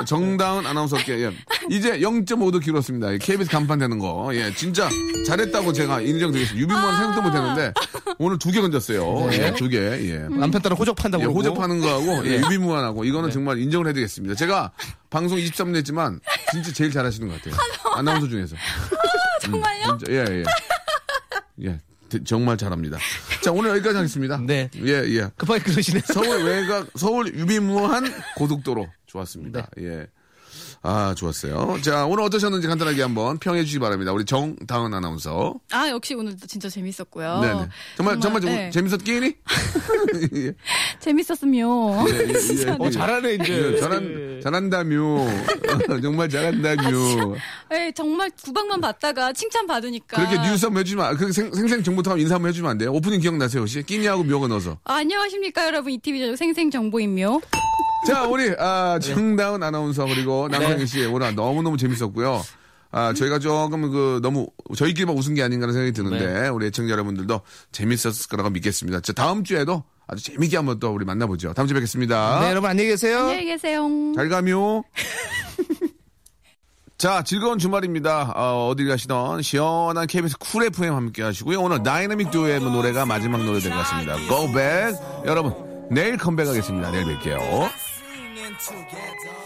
[0.06, 1.32] 정다은 아나운서께, 예.
[1.70, 3.12] 이제 0.5도 길었습니다.
[3.12, 4.30] 예, KBS 간판 되는 거.
[4.34, 4.88] 예, 진짜
[5.26, 6.56] 잘했다고 제가 인정드리겠습니다.
[6.60, 7.72] 유비무한 생각도 못 했는데,
[8.18, 9.28] 오늘 두 개 건졌어요.
[9.30, 9.46] 네.
[9.46, 10.18] 예, 두 개, 예.
[10.30, 11.38] 남편 따라 호적 판다고 예, 그러고.
[11.40, 14.34] 호접하는 거하고 예, 유비무한하고 이거는 정말 인정을 해드리겠습니다.
[14.34, 14.72] 제가
[15.10, 16.20] 방송 23년 했지만
[16.52, 17.54] 진짜 제일 잘하시는 것 같아요.
[17.94, 18.56] 아나운서 중에서.
[19.50, 19.98] 정말요?
[19.98, 20.44] 진짜, 예, 예.
[21.68, 22.98] 예, 대- 정말 잘합니다.
[23.42, 24.38] 자, 오늘 여기까지 하겠습니다.
[24.38, 24.70] 네.
[24.76, 25.28] 예, 예.
[25.36, 26.00] 급하게 그러시네.
[26.06, 28.04] 서울 외곽, 서울 유비무한
[28.36, 28.88] 고속도로.
[29.06, 29.68] 좋았습니다.
[29.80, 30.06] 예.
[30.82, 31.78] 아, 좋았어요.
[31.82, 34.12] 자, 오늘 어떠셨는지 간단하게 한번 평해 주시기 바랍니다.
[34.12, 35.54] 우리 정다은 아나운서.
[35.70, 37.40] 아 역시 오늘도 진짜 재밌었고요.
[37.40, 37.68] 네네.
[37.96, 38.70] 정말, 정말, 좀 네.
[38.70, 39.34] 재밌었기니?
[40.34, 40.52] 예,
[41.00, 42.04] 재밌었으며.
[42.08, 42.76] 예, 예, 진짜.
[42.80, 42.84] 예.
[42.84, 43.72] 어, 잘하네, 이제.
[43.74, 45.26] 예, 잘한, 잘한다며.
[46.02, 46.90] 정말 잘한다며.
[47.70, 50.16] 네, 정말 구박만 받다가 칭찬 받으니까.
[50.16, 52.90] 그렇게 뉴스 한번 해주면, 안- 그 생, 생생 정보터 하면 인사 한번 해주면 안 돼요?
[52.92, 53.82] 오프닝 기억나세요, 혹시?
[53.82, 54.78] 끼니하고 묘가 넣어서.
[54.84, 57.40] 아, 안녕하십니까 여러분 2TV 생생정보임요.
[58.06, 62.42] 자, 우리, 아, 정다은 아나운서, 그리고 남성희 씨, 오늘 너무너무 재밌었고요.
[62.90, 68.28] 아, 저희가 조금 그, 너무, 저희끼리만 웃은 게 아닌가라는 생각이 드는데, 우리 애청자 여러분들도 재밌었을
[68.28, 69.00] 거라고 믿겠습니다.
[69.00, 71.54] 자, 다음 주에도 아주 재밌게 한번 또 우리 만나보죠.
[71.54, 72.40] 다음 주에 뵙겠습니다.
[72.40, 73.20] 네, 여러분 안녕히 계세요.
[73.20, 73.88] 안녕히 계세요.
[74.14, 74.82] 잘 가요.
[76.98, 78.32] 자, 즐거운 주말입니다.
[78.36, 81.60] 어디 가시던 시원한 KBS 쿨 FM 함께 하시고요.
[81.60, 84.16] 오늘 다이나믹 듀오의 노래가 마지막 노래 될것 같습니다.
[84.28, 84.94] Go back.
[85.24, 85.54] 여러분,
[85.90, 86.90] 내일 컴백하겠습니다.
[86.90, 87.91] 내일 뵐게요.
[88.58, 88.84] Together.
[88.90, 89.41] get down.